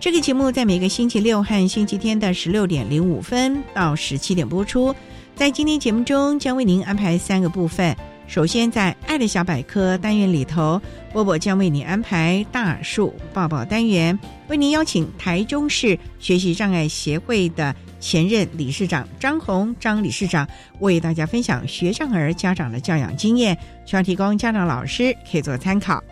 [0.00, 4.96] 这个节目在每个星期六和星期天的十六点零五分到十七点播出。
[5.36, 7.94] 在今天节目中，将为您安排三个部分。
[8.26, 10.80] 首先，在“爱的小百科”单元里头，
[11.12, 20.48] 波波将为您安排“大树抱抱”单元，为您邀请台中市学习障碍协会的前任理事长张红张理事长，
[20.78, 23.54] 为大家分享学障儿家长的教养经验，
[23.84, 26.02] 希望提供家长老师可以做参考。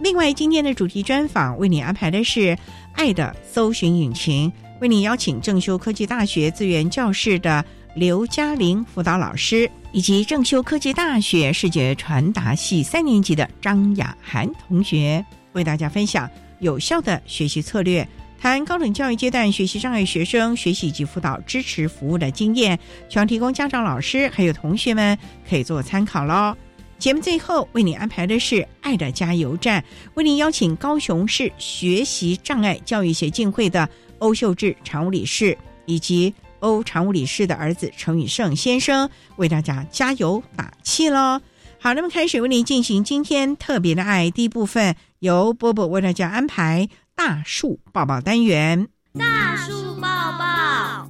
[0.00, 2.56] 另外，今天的主题专访为你安排的是。
[2.96, 7.62] 爱的搜寻引擎为你邀请正修科技大学资源教室的
[7.94, 15.22] 刘嘉玲辅导老师，以及正修科技大学视觉传达系三年级的张雅涵同学，
[15.52, 16.26] 为大家分享
[16.60, 18.08] 有效的学习策略，
[18.40, 22.78] 谈高等教育阶段学习障碍学生学习及辅导支持服务的经验，
[23.10, 26.56] 希望提供家长、老师还有同学们可以做参考喽。
[26.98, 29.84] 节目最后为你安排的是“爱的加油站”，
[30.14, 41.40] 为您邀请高雄市学习障碍教育协进会的欧秀智常务理事以及欧常务理事的儿子陈宇胜先生为大家加油打气喽。
[41.78, 48.88] 好，那么开始为您进行今天特别的爱第一部分，由波波为大家安排大树抱抱单元。
[49.18, 50.08] 大树抱
[50.38, 51.08] 抱，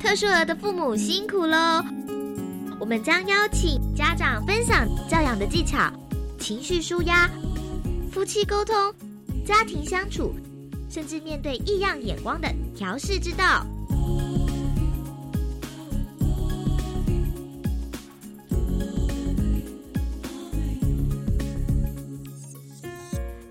[0.00, 1.84] 特殊儿的父母辛苦喽。
[2.80, 5.92] 我们将邀请家长分享教养的技巧、
[6.38, 7.30] 情绪舒压、
[8.10, 8.74] 夫妻沟通、
[9.44, 10.34] 家庭相处，
[10.88, 13.66] 甚至面对异样眼光的调试之道。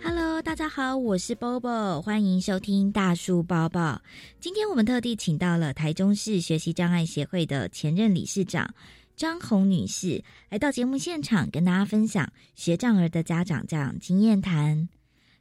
[0.02, 4.02] Hello，大家好，我是 Bobo，欢迎收听大树抱抱。
[4.40, 8.74] 今天我们特地请到了台中市学习障碍协会的前任理事长。
[9.20, 14.88] 张红女士来到节目现场，跟大家分享学障儿的家长教养经验谈。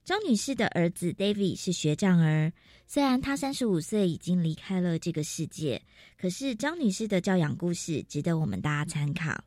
[0.05, 2.53] 张女士的儿子 David 是学障儿，
[2.89, 5.81] 虽然他三十五岁已经离开了这个世界，
[6.21, 9.45] 可是张女士的教养故事值得我们大家参考。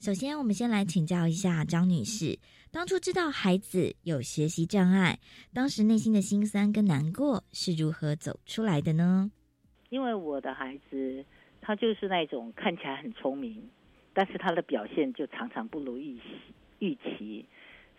[0.00, 2.38] 首先，我们先来请教一下张女士，
[2.70, 5.20] 当初知道孩子有学习障碍，
[5.52, 9.30] 当时内心的心酸跟难过是如何走出来的呢？
[9.90, 11.26] 因为我的孩子。
[11.66, 13.68] 他就是那种看起来很聪明，
[14.14, 16.16] 但是他的表现就常常不如预
[16.78, 17.44] 预期，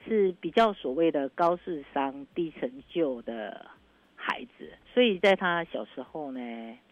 [0.06, 3.70] 是比较所谓的高智商低成就的
[4.16, 4.72] 孩子。
[4.94, 6.40] 所以在他小时候呢，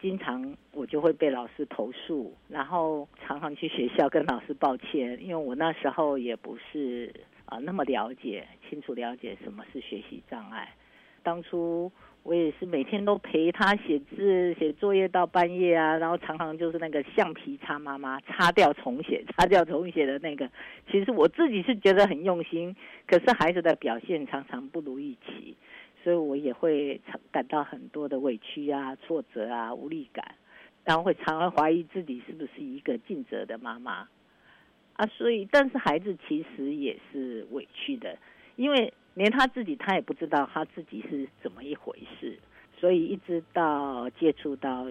[0.02, 7.10] 经常我就会被老师投诉，然后常常去学校跟老师抱歉，因为我那时候也不是
[7.46, 10.74] 啊那么了解清楚了解什么是学习障碍，
[11.22, 11.90] 当初。
[12.26, 20.50] 我也是每天都陪他写字、写作业到半夜啊，然后常常就是那个橡皮擦妈妈擦掉重写、擦掉重写的那个。
[20.90, 22.74] 其实我自己是觉得很用心，
[23.06, 25.56] 可是孩子的表现常常不如预期，
[26.02, 30.34] 所以我也会感到很多的委屈啊、挫折啊、无力感，
[30.84, 34.08] 然后会常常怀疑自己是不是一个尽责的妈妈
[34.94, 35.06] 啊。
[35.06, 38.18] 所以，但是孩子其实也是委屈的，
[38.56, 38.92] 因为。
[39.16, 42.38] 连他自己他也不知道他自己是怎么一回事，
[42.78, 44.86] 所以一直到接触到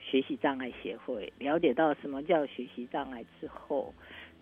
[0.00, 3.94] 学习障碍协会，了解到什么叫学习障碍之后，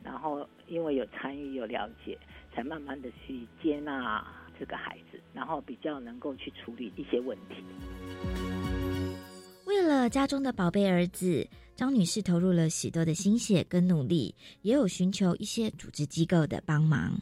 [0.03, 2.19] 然后因为有参与有了解，
[2.55, 4.27] 才慢慢的去接纳
[4.59, 7.57] 这个孩子，然后比较能够去处理一些问题。
[9.67, 11.47] 为了家中的宝贝儿子，
[11.77, 17.13] 张女士投入了许多的心血跟努力，也有寻求一些组织机构的帮忙。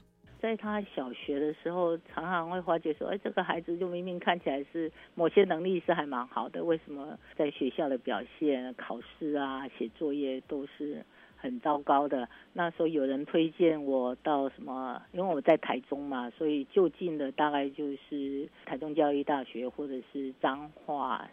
[0.47, 11.05] 在他小学的时候，常常会发觉说，哎，这个孩子就明明看起来是某些能力是还蛮好的，为什么在学校的表现、考试啊、写作业都是
[11.37, 12.29] 很糟糕的？
[12.53, 21.29] 那时候有人推荐我到什么，因为我在台中嘛，所以就近的大概就是台中教育大学或者是彰化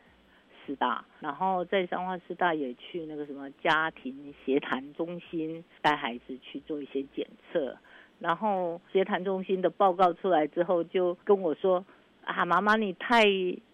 [0.65, 7.77] 师大，然后在彰化师大也去那个什么家庭协谈中心带孩子去做一些检测。
[8.23, 11.83] 然后协谈中心的报告出来之后，就跟我说
[12.23, 13.25] ：“啊，妈妈你太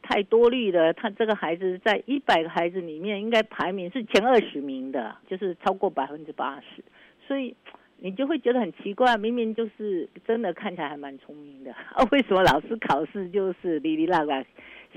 [0.01, 6.84] 太多虑了，他这个孩子在一百个孩子里面应该排名是前二十名的，就是超过百分之八十。
[7.28, 7.56] 所以
[8.00, 14.44] 你就会觉得很奇怪，明明就是真的看起来还蛮聪明的， 啊，为什么老师考试就是哩哩啦啦，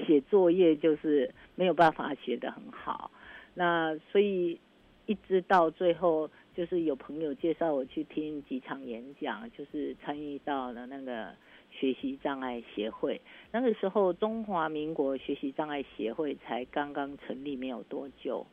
[0.06, 3.10] 写作业就是没有办法写得很好？
[3.52, 4.58] 那所以
[5.04, 11.34] 一直到最后。”就是有朋友介绍我去听几场演讲，就是参与到了那个
[11.70, 13.20] 学习障碍协会。
[13.50, 18.46] 那个时候，中华民国学习障碍协会才刚刚成立没有多久。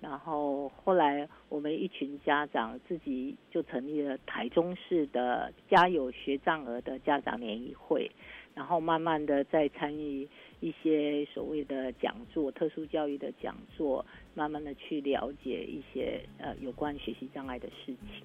[0.00, 8.10] 然后后来我们一群家长自己就成立了台中市的家有学障儿的家长联谊会，
[8.54, 10.28] 然后慢慢的在参与。
[10.60, 14.04] 一些所谓的讲座、特殊教育的讲座，
[14.34, 18.24] 慢慢的去了解一些呃有关学习障碍的事情。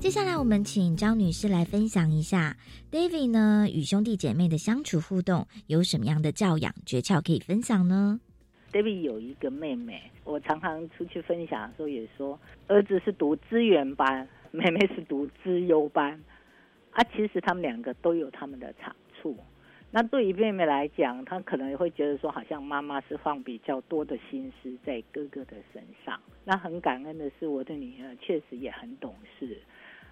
[0.00, 2.56] 接下来，我们请张女士来分享一下
[2.90, 8.18] ，David 呢与兄弟姐妹的相处互动有什么样的教养诀窍可以分享呢
[8.72, 12.38] ？David 有一个妹妹，我常常出去分享的时候也说，
[12.68, 16.18] 儿子是读资源班，妹妹是读资优班。
[16.98, 19.36] 啊，其实他们两个都有他们的长处。
[19.92, 26.20] 那对于妹妹来讲，她可能会觉得说，好像妈妈是放比较多的心思在哥哥的身上。
[26.44, 29.58] 那很感恩的是，我的女儿确实也很懂事，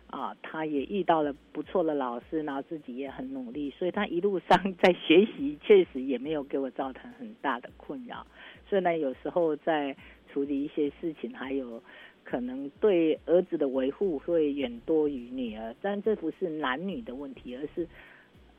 [0.06, 8.24] 啊，她也遇到了不错的老师，然后自己也很努力，所以她一路上在学习，确实也没有给我造成很大的困扰。
[8.68, 9.96] 所以呢，有时候在
[10.32, 11.82] 处理一些事情，还有。
[12.28, 17.87] 可能对儿子的维护会远多于女儿，但这不是男女的问题，而是，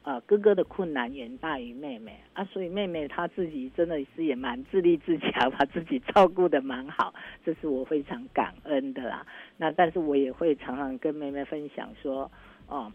[0.04, 7.14] 呃，哥哥的困难远大于妹妹啊，所以妹妹她自己真的是也蛮自立自强，把自己照顾的蛮好，
[7.46, 9.28] 这是我非常感恩的啦。
[9.58, 12.32] 那但是我也会常常跟妹妹分享说，
[12.70, 12.90] 哦，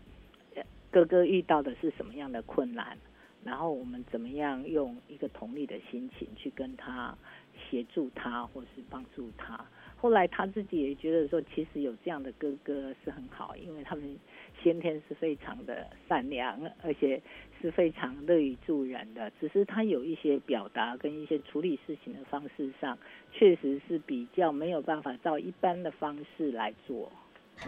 [0.91, 2.97] 哥哥遇到的是什么样的困难，
[3.45, 7.15] 然后我们怎么样用一个同理的心情去跟他
[7.55, 9.63] 协助他，或是帮助他。
[10.02, 14.19] 后来他自己也觉得说，其实有这样的哥哥是很好，因为他们
[14.60, 17.22] 先天是非常的善良，而且
[17.60, 19.31] 是非常乐于助人的。
[19.38, 22.99] 只是他有一些表达跟一些处理事情的方式上，
[23.31, 27.08] 确实是比较没有办法照一般的方式来做。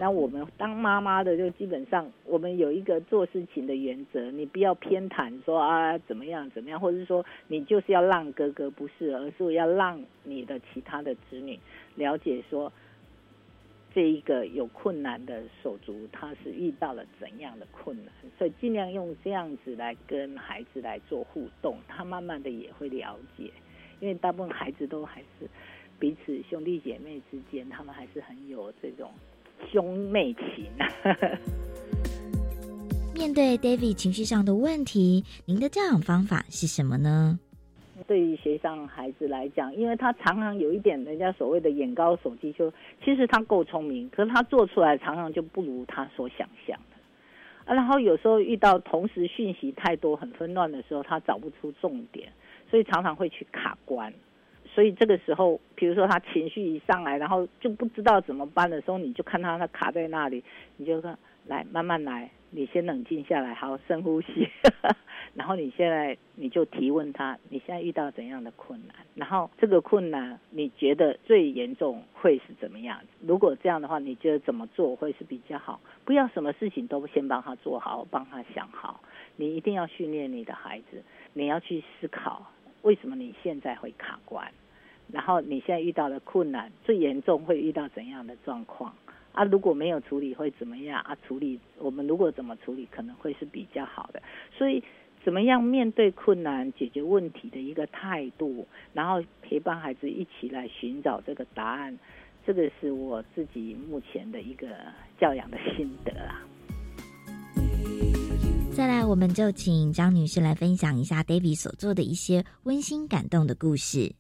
[0.00, 11.58] 那我们当妈妈的就基本上，我们有一个做事情的原则，你不要偏袒说啊怎么样怎么样，或者是说你就是要让哥哥不是，而是要让你的其他的子女
[11.94, 12.72] 了解说，
[13.94, 23.48] 这一个有困难的手足他是遇到了怎样的困难，所以尽量用这样子来跟孩子来做互动，他慢慢的也会了解，
[24.00, 25.48] 因为大部分孩子都还是
[26.00, 29.12] 彼此兄弟姐妹之间，他们还是很有这种。
[29.74, 30.70] 兄妹情。
[33.12, 37.36] 面对 David 情绪上的问题，您的教养方法是什么呢？
[38.06, 42.72] 对于学上孩子来讲，因为他常常有一点人家所谓的眼高手低，就
[43.04, 46.96] 其实他够聪明，可是他做出来常常就不如他所想象的。
[47.64, 52.30] 啊，然后有时候遇到同时讯息太多、很纷乱的时候，他找不出重点，
[52.70, 54.12] 所以常常会去卡关。
[54.74, 60.42] 所以这个时候，比如说他情绪一上来，然后就不知道怎么办的时候，你就看他他卡在那里，
[60.76, 61.16] 你就说
[61.46, 64.48] 来慢慢来，你先冷静下来，好深呼吸，
[65.34, 68.96] 然后你现在你就提问他，你现在遇到怎样的困难？
[69.14, 73.00] 然后这个困难你觉得最严重会是怎么样？
[73.20, 75.80] 如果这样的话，你觉得怎么做会是比较好？
[76.04, 79.00] 不要什么事情都先帮他做好，帮他想好，
[79.36, 81.02] 你一定要训练你的孩子，
[81.32, 82.44] 你要去思考
[82.82, 84.50] 为什么你现在会卡关。
[85.12, 88.92] 然后你现在遇到的困难最严重会遇到怎样的状况
[89.32, 89.44] 啊？
[89.44, 91.16] 如果没有处理会怎么样啊？
[91.26, 94.20] 处理我们如果怎么处理可能会是比较好的。
[94.56, 94.82] 所以
[95.24, 101.98] 怎么样面对困难、解决问题的一个态度，然后陪伴孩子一起来寻找这个答案，
[102.46, 104.66] 这个是我自己目前的一个
[105.20, 106.42] 教养的心得啊。
[108.72, 114.12] 再来，我们就请张女士来分享一下 David 所做的一些温馨感动的故事。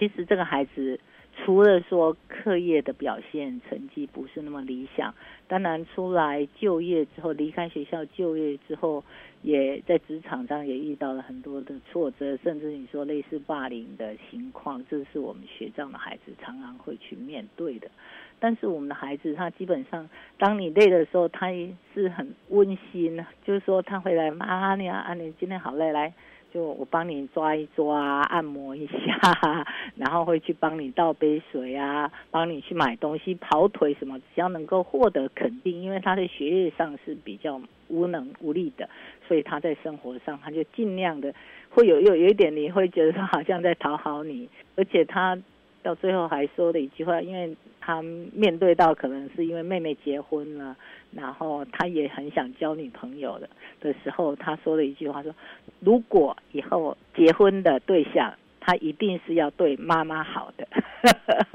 [0.00, 0.98] 其实这个孩子
[1.36, 5.14] 除了说课业的表现成绩不是那么理想，
[5.46, 9.04] 当然出来就业之后，离开学校就业之后，
[9.42, 17.90] 也在职场上也遇到了很多的挫折，甚至你说类似霸凌的情况，这是我们学长的孩子常常会去面对的。
[18.38, 21.48] 但是我们的孩子，他基本上，当你累的时候，他
[21.94, 26.14] 是很温馨，就是说他会来妈你啊，你今天好累，来，
[26.52, 29.66] 就我帮你抓一抓，按摩一下，
[29.96, 38.88] 然后会去帮你倒杯水啊，帮你去买东西，跑腿什么，只要能够获得肯定，因为他在学业上是比较无能无力的，
[39.26, 41.34] 所以他在生活上他就尽量的
[41.68, 45.38] 会有有有一点，你会觉得他好像在讨好你，而且他。
[45.82, 50.76] 到最后还说了一句话，因为他面对到可能是因为妹妹结婚了，
[51.12, 53.48] 然后他也很想交女朋友的
[53.80, 55.34] 的时候，他说了一句话说
[55.80, 60.68] ：“如果以后结婚的对象，他一定是要对妈妈好的。”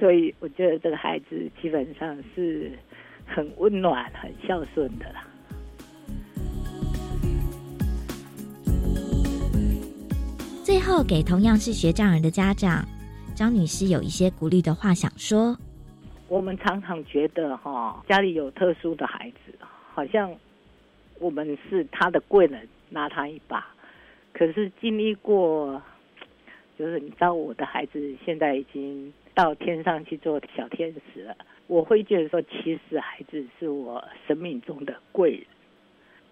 [0.00, 2.72] 所以我觉得这个孩子基本上是
[3.24, 5.24] 很温暖、很孝顺的啦。
[10.64, 12.84] 最后，给同样是学障儿的家长。
[13.42, 15.58] 张女士有一些鼓励的话想说：
[16.28, 19.52] 我们常常觉得哈，家里有特殊的孩子，
[19.92, 20.32] 好像
[21.18, 23.66] 我们是他的贵人，拉他一把。
[24.32, 25.82] 可是经历过，
[26.78, 31.36] 就是你知道，我的孩子现在已经到天上去做小天使了。
[31.66, 35.44] 我会觉得说，其实孩子是我生命中的贵人。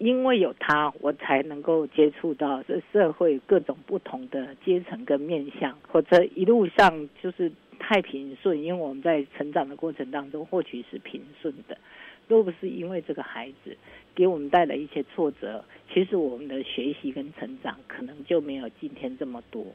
[0.00, 8.62] 因为有他，我才能够接触到这社会各种不同的阶层跟面相，或者一路上就是太平顺。
[8.62, 11.76] 因为我们在成长的过程当中，或许是平顺的。
[12.28, 13.76] 若不是因为这个孩子
[14.14, 19.66] 给我们带来一些挫折，其实我们的学习跟成长可能就没有今天这么多。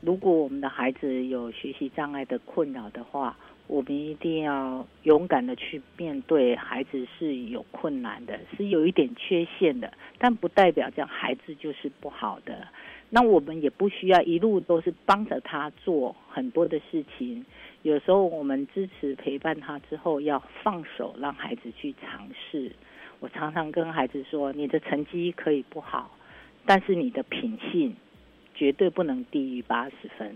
[0.00, 3.38] 如果我们的孩子有学习障碍的困扰的话，
[3.70, 12.66] 我们一定要勇敢的去面对，孩子是有困难的，是有一点缺陷的，但不代表这样孩子就是不好的。
[13.10, 17.46] 那我们也不需要一路都是帮着他做很多的事情，
[17.82, 22.72] 有时候我们支持陪伴他之后，要放手让孩子去尝试。
[23.20, 26.10] 我常常跟孩子说，你的成绩可以不好，
[26.66, 27.94] 但是你的品性
[28.52, 30.34] 绝对不能低于八十分。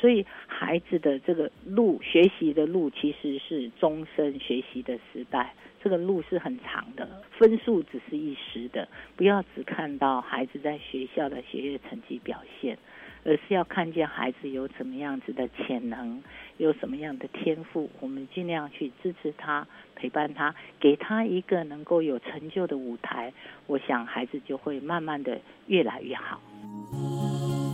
[0.00, 5.54] 所以，孩子的这个路，学习的路其实是终身学习的时代。
[5.82, 8.88] 这个路是很长的，分数只是一时的。
[9.16, 12.76] 不要只看到孩子在学校的学业成绩表现，
[13.24, 16.22] 而是要看见孩子有什么样子的潜能，
[16.58, 17.88] 有什么样的天赋。
[18.00, 19.66] 我们尽量去支持他，
[19.96, 23.32] 陪伴他，给他一个能够有成就的舞台。
[23.66, 26.40] 我想，孩子就会慢慢的越来越好。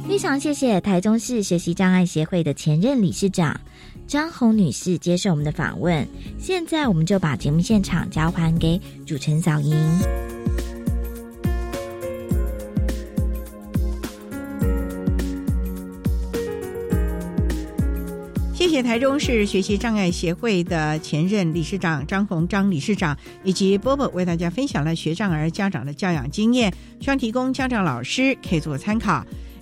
[0.09, 3.61] 非常谢谢台中市学习障碍协会的前任理事长
[4.07, 6.07] 张红女士接受我们的访问。
[6.39, 9.77] 现在我们就把节目现场交还给主持人小莹。
[18.55, 29.25] 谢谢台中市学习障碍协会的前任理事长张红张理事长以及波波为大家分享了学障儿家长的教养经验，希望提供家长老师可以做参考。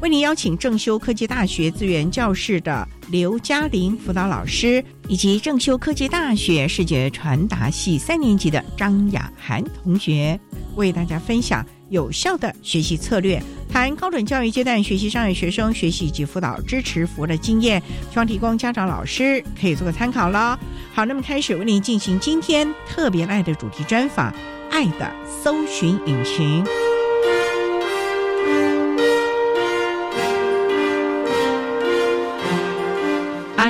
[0.00, 10.38] 为您邀请正修科技大学资源教室的刘嘉玲辅导老师，以及正修科技大学视觉传达系三年级的张雅涵同学。
[10.74, 20.58] 为大家分享有效的学习策略，谈高等教育阶段学习障碍学生学习以及辅导支持服务的经验，希望提供家长老师可以做个参考喽。
[20.92, 24.30] 好，那么开始为您进行今天特别爱的主题专访，
[24.70, 25.10] 《爱的
[25.42, 26.62] 搜寻引擎》，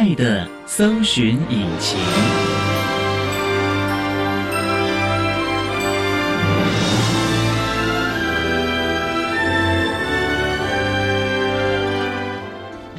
[0.07, 2.66] 爱的搜寻引擎。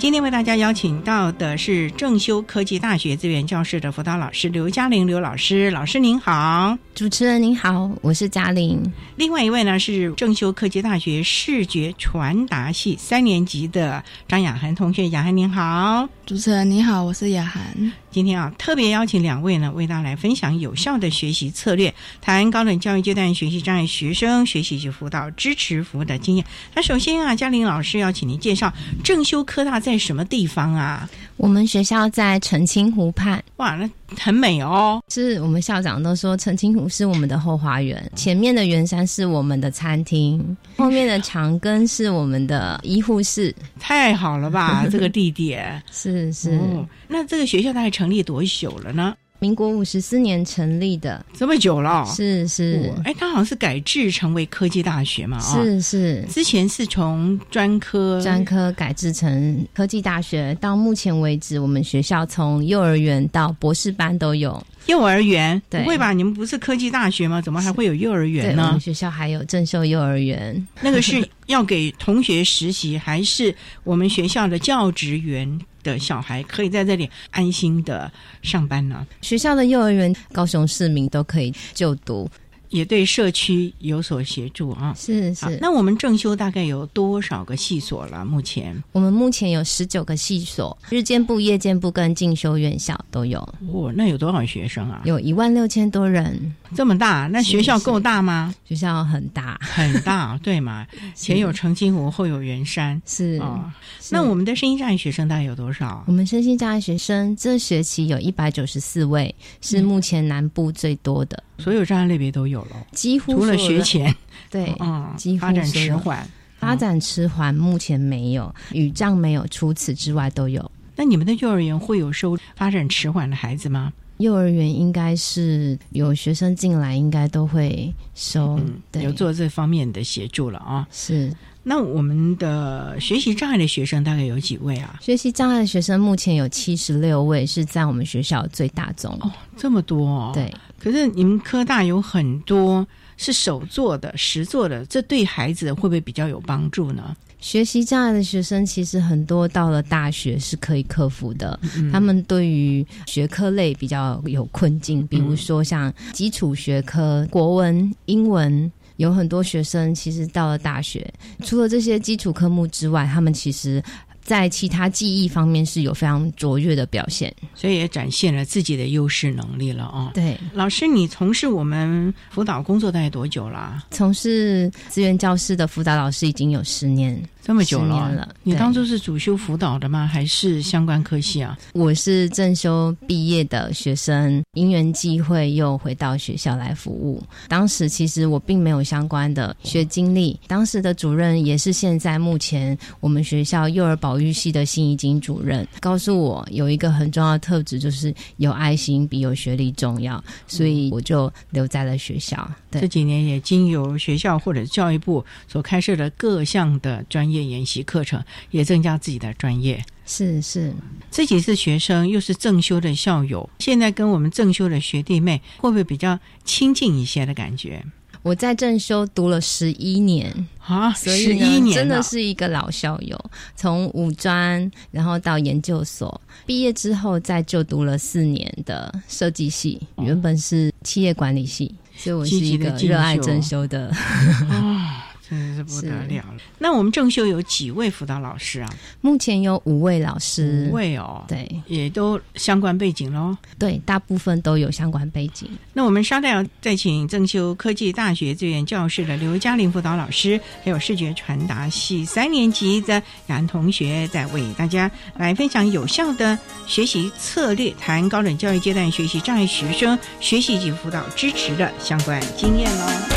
[0.07, 6.77] 今天为大家邀请到的是正修科技大学资源教室的辅导老师刘嘉玲刘老师，老师您好。
[6.95, 8.81] 主持人您好，我是嘉玲。
[9.17, 16.07] 另外一位呢是正修科技大学视觉传达系三年级的张雅涵同学，雅涵您好。
[16.25, 17.61] 主持人您好，我是雅涵。
[18.09, 26.43] 今天啊，特别邀请两位呢，为大家来分享有效的学习策略，谈高等教育阶段学习障碍学生学习及辅导支持服务的经验。
[26.73, 28.73] 那首先啊，嘉玲老师要请您介绍
[29.03, 31.09] 正修科大在什么地方啊？
[31.37, 35.01] 我们学校在澄清湖畔，哇，那很美哦。
[35.09, 43.53] 是我们校长都说澄清湖是我们的后花园，前面的圆山是我们的餐厅， 后面的长庚是我们的医护室。
[43.79, 46.87] 太好了吧， 这个地点是是、哦。
[47.07, 49.15] 那这个学校大概成立多久了呢？
[49.39, 53.01] 民国五十四年成立的，这么久了，是是哦。
[53.05, 55.37] 哎，它好像是改制成为科技大学嘛？
[55.37, 56.25] 啊，是是。
[56.29, 64.61] 之前是从专科专科改制成科技大学，到目前为止，我们学校从幼儿园到博士班都有。
[64.87, 66.13] 幼儿园对不会吧？
[66.13, 67.41] 你们不是科技大学吗？
[67.41, 68.79] 怎么还会有幼儿园呢，我们？
[68.79, 70.65] 学校还有正秀幼儿园。
[70.79, 73.53] 那个是要给同学实习，还是
[73.83, 75.59] 我们学校的教职员
[75.93, 79.05] 的小孩可以在这里安心的上班呢？
[79.21, 82.29] 学校的幼儿园，高雄市民都可以就读。
[82.69, 84.93] 也对社区有所协助啊。
[84.97, 88.25] 是是，那我们正修大概有多少个系所了？
[88.25, 93.39] 目前我们目前有十九个系所，日间部、夜间部跟进修院校都有，
[93.71, 95.01] 哦，那有多少学生啊？
[95.05, 96.55] 有一万六千多人。
[96.75, 97.27] 这么大？
[97.31, 98.53] 那学校够大吗？
[98.65, 100.85] 学校很大，很大， 对嘛？
[101.15, 103.01] 前有澄清湖，后有圆山。
[103.05, 103.37] 是。
[103.41, 103.63] 哦，
[104.11, 106.11] 那我们的身心障碍学生大概有多少我？
[106.11, 114.15] 们身心障碍学生这学期有一百九十四位，是目前南部最多的，所有障碍类别都有了，几乎除了学前，
[114.49, 114.75] 对。
[114.79, 116.29] 嗯几，乎发展迟缓。
[116.59, 120.71] 发展迟缓目前没有，语障没有，除此之外都有。
[120.95, 123.93] 那你们的幼儿园会有收发展迟缓的孩子吗？
[124.17, 130.87] 幼儿园应该是有学生进来，应该都会收，嗯，对，有做这方面的协助了啊。
[130.91, 134.97] 是那我们的学习障碍的学生大概有几位啊？
[134.99, 139.15] 学习障碍的学生，目前有七十六位，是在我们学校最大宗。
[139.21, 140.31] 哦，这么多哦。。
[140.33, 140.51] 对，
[140.87, 147.13] 可是你们科大有很多是手做的、实做的，这对孩子会不会比较有帮助呢？
[147.41, 151.59] 学习障碍的学生其实很多到了大学是可以克服的。
[151.75, 158.71] 嗯他们对于学科类比较有困境，比如说像基础学科、国文、英文。
[158.97, 161.07] 有很多学生其实到了大学，
[161.43, 163.79] 除了这些基础科目之外，他们其实
[164.27, 167.33] 在其他技艺方面是有非常卓越的表现。
[167.55, 170.11] 所以也展现了自己的优势能力了啊。
[170.13, 173.85] 对，老师，你从事我们辅导工作大概多久了？
[173.89, 177.17] 从事资源教师的辅导老师已经有十年。
[177.47, 180.05] 这么久了你当初是主修辅导的吗？
[180.05, 181.57] 还是相关科系啊？
[181.71, 187.23] 我是正修毕业的学生，因缘际会又回到学校来服务。
[187.47, 202.45] 当时其实我并没有相关的学经历，当时的主任也是现在目前我们学校幼儿保育系的新怡金主任，告诉我有一个很重要的特质，就是有爱心比有学历重要，所以我就留在了学校。
[202.69, 209.83] 对这几年也经由学校或者教育部所开设的各项的专业研习课程，也增加自己的专业。
[210.05, 210.73] 是是，
[211.09, 217.83] 自己是学生，又是正修的校友，现在跟我们正修的学弟妹，会不会比较亲近一些的感觉
[218.23, 220.47] 我在正修读了十一年。
[220.59, 220.91] 啊？
[220.93, 223.17] 所以十一呢，年真的是一个老校友，
[223.55, 233.87] 从五专然后到研究所，毕业之后再就读了四年的设计系，哦原本是企业管理系，所以我是一个热爱正修的。
[234.51, 236.37] 啊，真的是不得了了。
[236.57, 238.69] 那我们正修有几位辅导老师啊？
[239.01, 243.35] 目前有五位老师五，位哦，对也都相关背景喽。
[243.59, 245.49] 对，大部分都有相关背景。
[245.73, 263.16] 那我们稍待要再请正修科技大学资源教室的刘嘉玲辅导老师，还有视觉传达系三年级的杨同学，再为大家来分享有效的学习策略，谈高等教育阶段学习障碍学生学习及辅导支持的相关经验喽。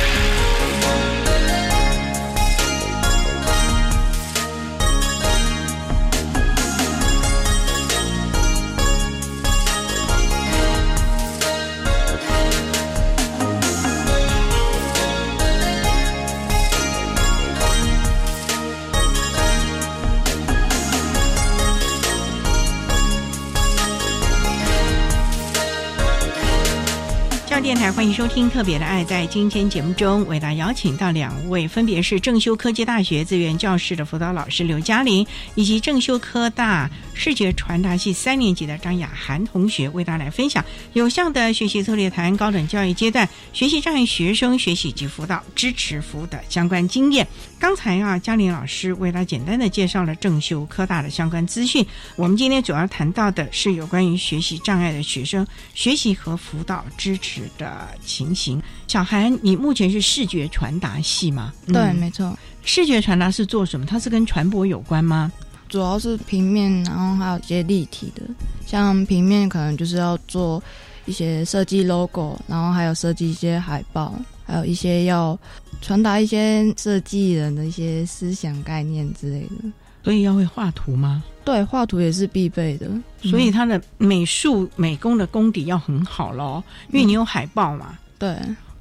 [27.92, 29.04] 欢迎收听《特别的爱》。
[29.06, 35.26] 在今天节目中，为大家邀请到两位，分别是正修科技大学资源教室的辅导老师刘嘉玲，
[35.56, 36.88] 以及正修科大
[37.22, 47.28] 视觉传达系三年级的张雅涵同学，为大家来分享有效的学习策略，谈高等教育阶段学习障碍学生学习及辅导支持服务的相关经验。
[47.58, 51.84] 刚才啊，嘉玲老师为大家简单的介绍了正修科大的相关资讯。
[52.16, 58.62] 我们今天主要谈到的是有关于学习障碍的学生学习和辅导支持的情形。
[58.88, 61.52] 小韩，你目前是视觉传达系吗？
[61.66, 63.84] 对，嗯没错，视觉传达是做什么？
[63.84, 65.30] 它是跟传播有关吗？
[65.70, 68.22] 主要是平面，然后还有一些立体的，
[68.66, 70.62] 像平面可能就是要做
[71.06, 75.38] 一些设计 logo，然后还有设计一些海报，还有一些要
[75.80, 79.70] 传达一些设计人的一些思想概念之类的。
[80.02, 81.22] 所以要会画图吗？
[81.44, 82.90] 对，画图也是必备的，
[83.22, 87.96] 所以他的美术美工的功底要很好咯，因为你有海报嘛。
[88.18, 88.36] 对。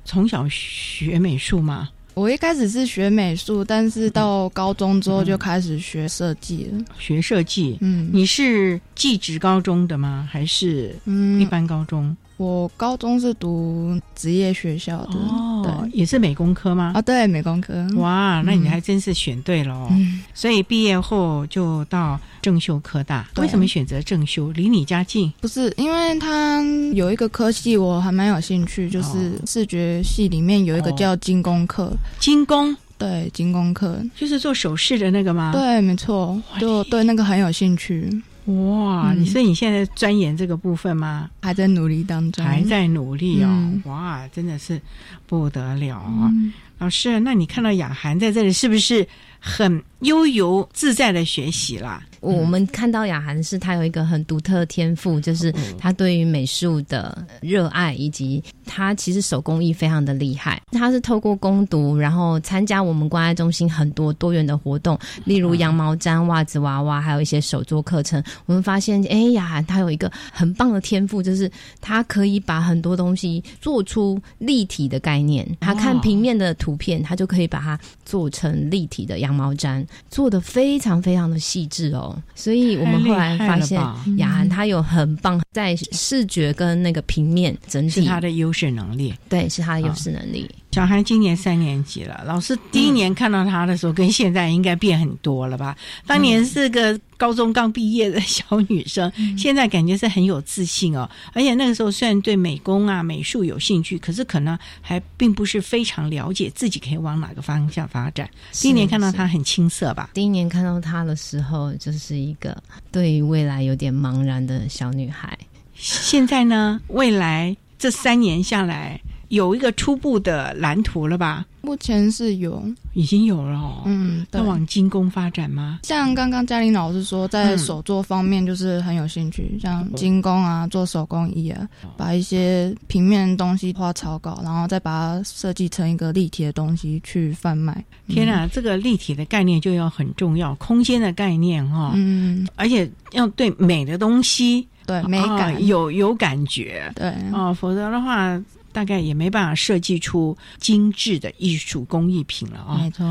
[0.05, 1.87] 从小学美术吗？
[2.19, 6.83] 我一开始是学美术，但是到高中之后就开始学设计了。
[6.97, 10.27] 学设计，嗯，你是技职高中的吗？
[10.29, 12.15] 还是嗯一般高中？
[12.39, 16.93] 我高中是读职业学校的，哦，对也是美工科吗？
[16.95, 17.85] 啊，对，美工科。
[17.97, 19.89] 哇，那你还真是选对了哦。
[19.91, 24.53] 嗯，所以毕业后就到正修科大，对为什么选择正修？
[24.53, 25.29] 离你家近？
[25.41, 31.91] 不是，因为它有一个科系我还蛮有兴趣，就是哦视觉系里面有一个叫精工课。
[32.21, 35.51] 精工对，精工课，就是做首饰的那个吗？
[35.53, 38.09] 对，没错，就对那个很有兴趣，
[38.49, 41.29] 哇，嗯所以你现在钻研这个部分吗？
[41.41, 42.43] 还在努力当中。
[42.43, 43.47] 还在努力哦。
[43.49, 44.81] 嗯哇，真的是
[45.27, 46.29] 不得了啊！
[46.31, 49.05] 嗯老师，那你看到雅涵在这里，是不是
[49.39, 52.03] 很悠游自在的学习啦？
[52.21, 60.61] 我们看到雅涵是她有一个很独特的天赋，就是她对于美术的热爱，以及她其实手工艺非常的厉害。
[60.71, 68.21] 她是透过攻读，然后参加我们关爱中心很多多元的活动，例如羊毛毡、袜子娃娃，还有一些手作课程。
[68.45, 75.47] 我们发现，哎，雅涵她有一个很棒的天赋，就是她可以把很多东西做出立体的概念。
[75.61, 82.15] 她看平面的图片，她就可以把它做成立体的羊毛毡，做的非常非常的细致哦。
[82.35, 83.79] 所以我们后来发现
[84.17, 89.13] 雅涵她有很棒在视觉跟那个平面整是体，他的优势能力。
[89.27, 90.49] 对，是她的优势能力。
[90.71, 95.75] 小孩今年三年级了，老师第一年看到他的时候，跟现在应该变很多了吧？
[96.05, 101.09] 当年是个高中刚毕业的小女生，现在感觉是很有自信哦。
[101.33, 108.29] 而且那个时候虽然对美工啊、美术有兴趣，可是可能还并不是非常了解自己可以往哪个方向发展。
[108.53, 110.11] 第一年看到他很青涩吧？
[110.13, 112.55] 第一年看到她的时候，就是一个
[112.91, 115.35] 对于未来有点茫然的小女孩。
[115.73, 121.45] 现在呢，未来这三年下来，有一个初步的蓝图了吧？
[121.61, 122.63] 目前是有，
[122.93, 123.83] 已经有了哦。
[123.85, 124.47] 嗯，对要。
[124.47, 125.79] 往精工发展吗？
[125.83, 137.83] 像刚刚嘉玲老师说，在嗯手作方面就是很有兴趣，像精工啊，做手工艺啊，把一些平面的东西画草稿，然后再把它设计成一个立体的东西去贩卖。
[138.07, 153.05] 天哪，这个立体的概念就要很重要，空间的概念哈、嗯，而且要对美的东西对，美感、啊有有感觉对，哦，否则的话，大概也没办法设计出精致的艺术工艺品了啊、没错。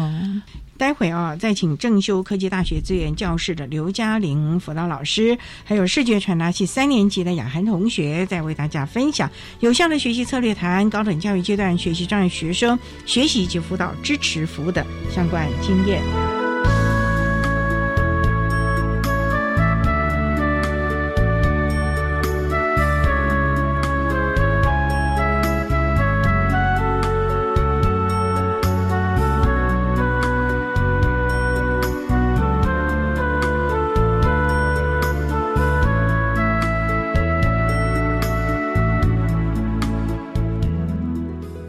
[0.76, 16.00] 待会啊，再请正修科技大学资源教室的刘嘉玲辅导老师，还有视觉传达系三年级的雅涵同学，再为大家分享有效的学习策略，谈高等教育阶段学习障碍学生学习及辅导支持服务的相关经验。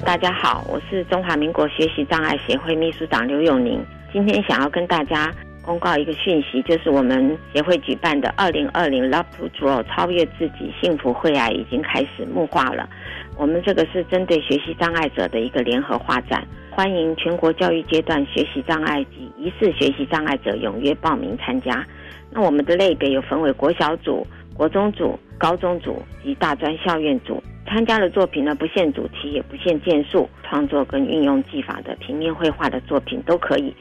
[0.09, 3.79] 大家好，我是中华民国学习障碍协会秘书长刘永宁。
[4.11, 12.89] 今天想要跟大家公告一个讯息，就是我们协会举办的二零二零 Love to Draw 超越自己幸福会啊已经开始募化了。
[13.37, 21.85] 我们这个是针对学习障碍者的一个联合画展，欢迎全国教育阶段学习障碍及疑似学习障碍者踊跃报名参加。
[22.31, 27.43] 那我们的类别有分为国小组、国中组、高中组及大专校院组。
[27.69, 33.73] 参加的作品呢，不限主题，也不限件数，创作跟运用技法的平面绘画的作品都可以。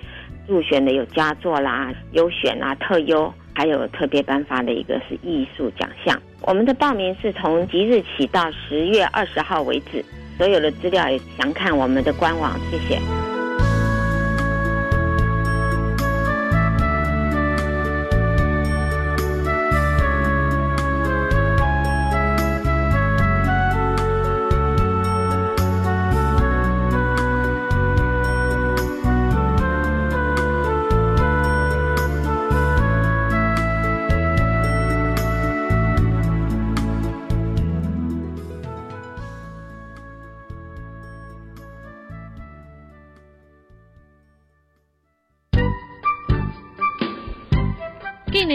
[0.47, 6.21] 入选的有佳作啦、优选啦、特优，还有特别颁发的一个是艺术奖项。
[6.43, 10.05] 我们的报名是从即日起到十月二十号为止，
[10.37, 12.59] 所有的资料也详看我们的官网。
[12.71, 13.28] 谢谢。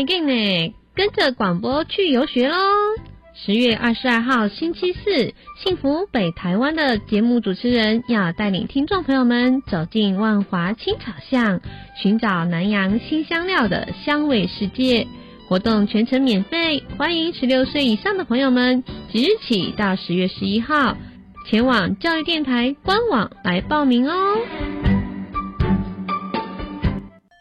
[0.06, 2.56] 给呢给呢，跟着广播去游学喽！
[3.36, 11.60] 十月二十二号星期四，幸福北台湾的节目主持人要带领听众朋友们走进万华青草巷，
[12.00, 15.08] 寻找南洋新香料的香味世界。
[15.48, 20.96] 活动全程免费，欢迎十六岁以上的朋友们即日起到十月十一号
[21.50, 24.38] 前往教育电台官网来报名哦。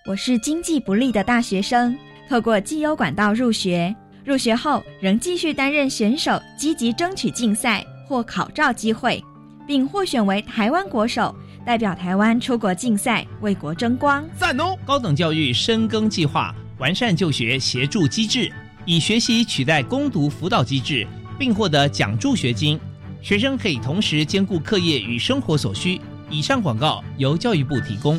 [0.09, 1.97] 我是经济不利的大学生。
[2.33, 9.23] 透过绩优管道入学，入学后仍继续担任选手，积极争取竞赛或考照机会，
[9.67, 14.27] 并获选为台湾国手，代表台湾出国竞赛，为国争光。
[14.35, 14.75] 赞哦！
[14.87, 18.51] 高等教育深耕计划完善就学协助机制，
[18.87, 21.07] 以学习取代攻读辅导机制，
[21.39, 22.81] 并获得奖助学金，
[23.21, 26.01] 学生可以同时兼顾课业与生活所需。
[26.31, 28.19] 以上广告由教育部提供。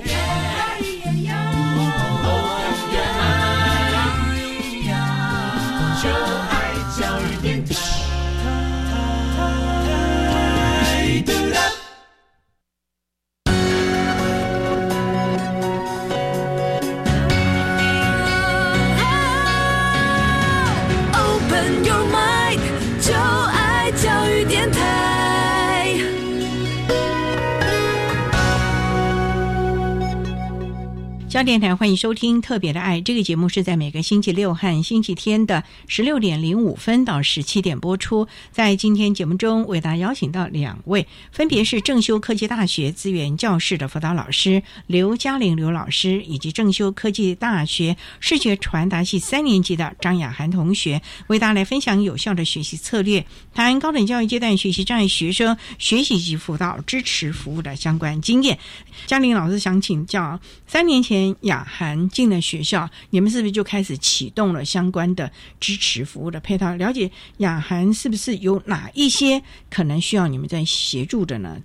[31.31, 38.27] 焦电台欢迎收听《特别的爱》这个节目，是在每个星期六和星期天的十六点零五分到十七点播出。
[38.51, 58.59] 在今天节目中，为大家邀请到两位，分别是正修科技大学资源教室的辅导老师刘嘉玲刘老师，以及正修科技大学视觉传达系三年级的张雅涵同学，为大家来分享有效的学习策略，谈高等教育阶段学习障碍学生学习及辅导支持服务的相关经验。
[59.07, 61.20] 嘉玲老师想请教，三年前。
[61.41, 66.73] 雅涵进了学校，你们是不是就开始启动了相关的支持服务的配套？
[66.75, 71.57] 了解雅涵是不是有哪一些可能需要你们在协助的呢？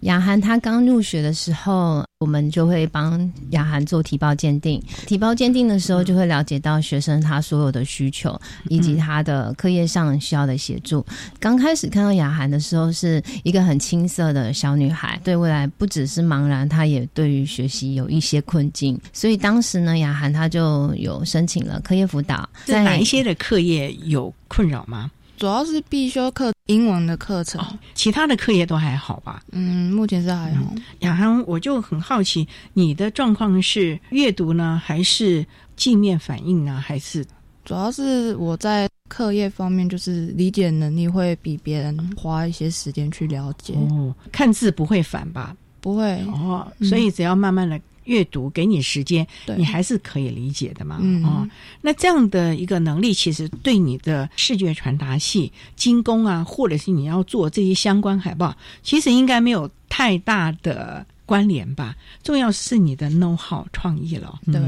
[0.00, 4.78] 雅涵他刚入学的时候，我们就会帮雅涵做提报鉴定。
[5.06, 11.02] 提报鉴定的时候，就会了解到学生他所有的需求，以及他的课业上需要的协助。
[11.38, 19.00] 刚开始看到雅涵的时候，是一个很青涩的小女孩，对未来不只是茫然，她也对于学习有一些困境。
[19.14, 22.46] 所以当时呢，雅涵她就有申请了课业辅导。
[22.66, 25.10] 在哪一些的课业有困扰吗？
[25.40, 29.42] 主要是必修课英文的课程，其他的课业都还好吧？
[29.52, 30.70] 嗯，目前是还好。
[30.98, 36.78] 雅涵，我就很好奇，你的状况是阅读呢，还是镜面反应呢？
[36.78, 37.24] 还是
[37.64, 43.72] 主要是我在课业方面，就是理解能力会比别人花一些时间去了解。
[43.76, 45.56] 哦，看字不会烦吧？
[45.80, 47.80] 不会哦，所以只要慢慢的。
[48.04, 51.00] 阅读给你时间，你还是可以理解的嘛？
[51.24, 51.48] 哦，
[51.80, 61.94] 那这样的一个能力，其实对你的视觉传达系精工啊，或者是你要做这些相关海报，其实应该没有太大的关联吧？
[62.22, 64.40] 重要是你的 know how 创意了。
[64.46, 64.60] 对，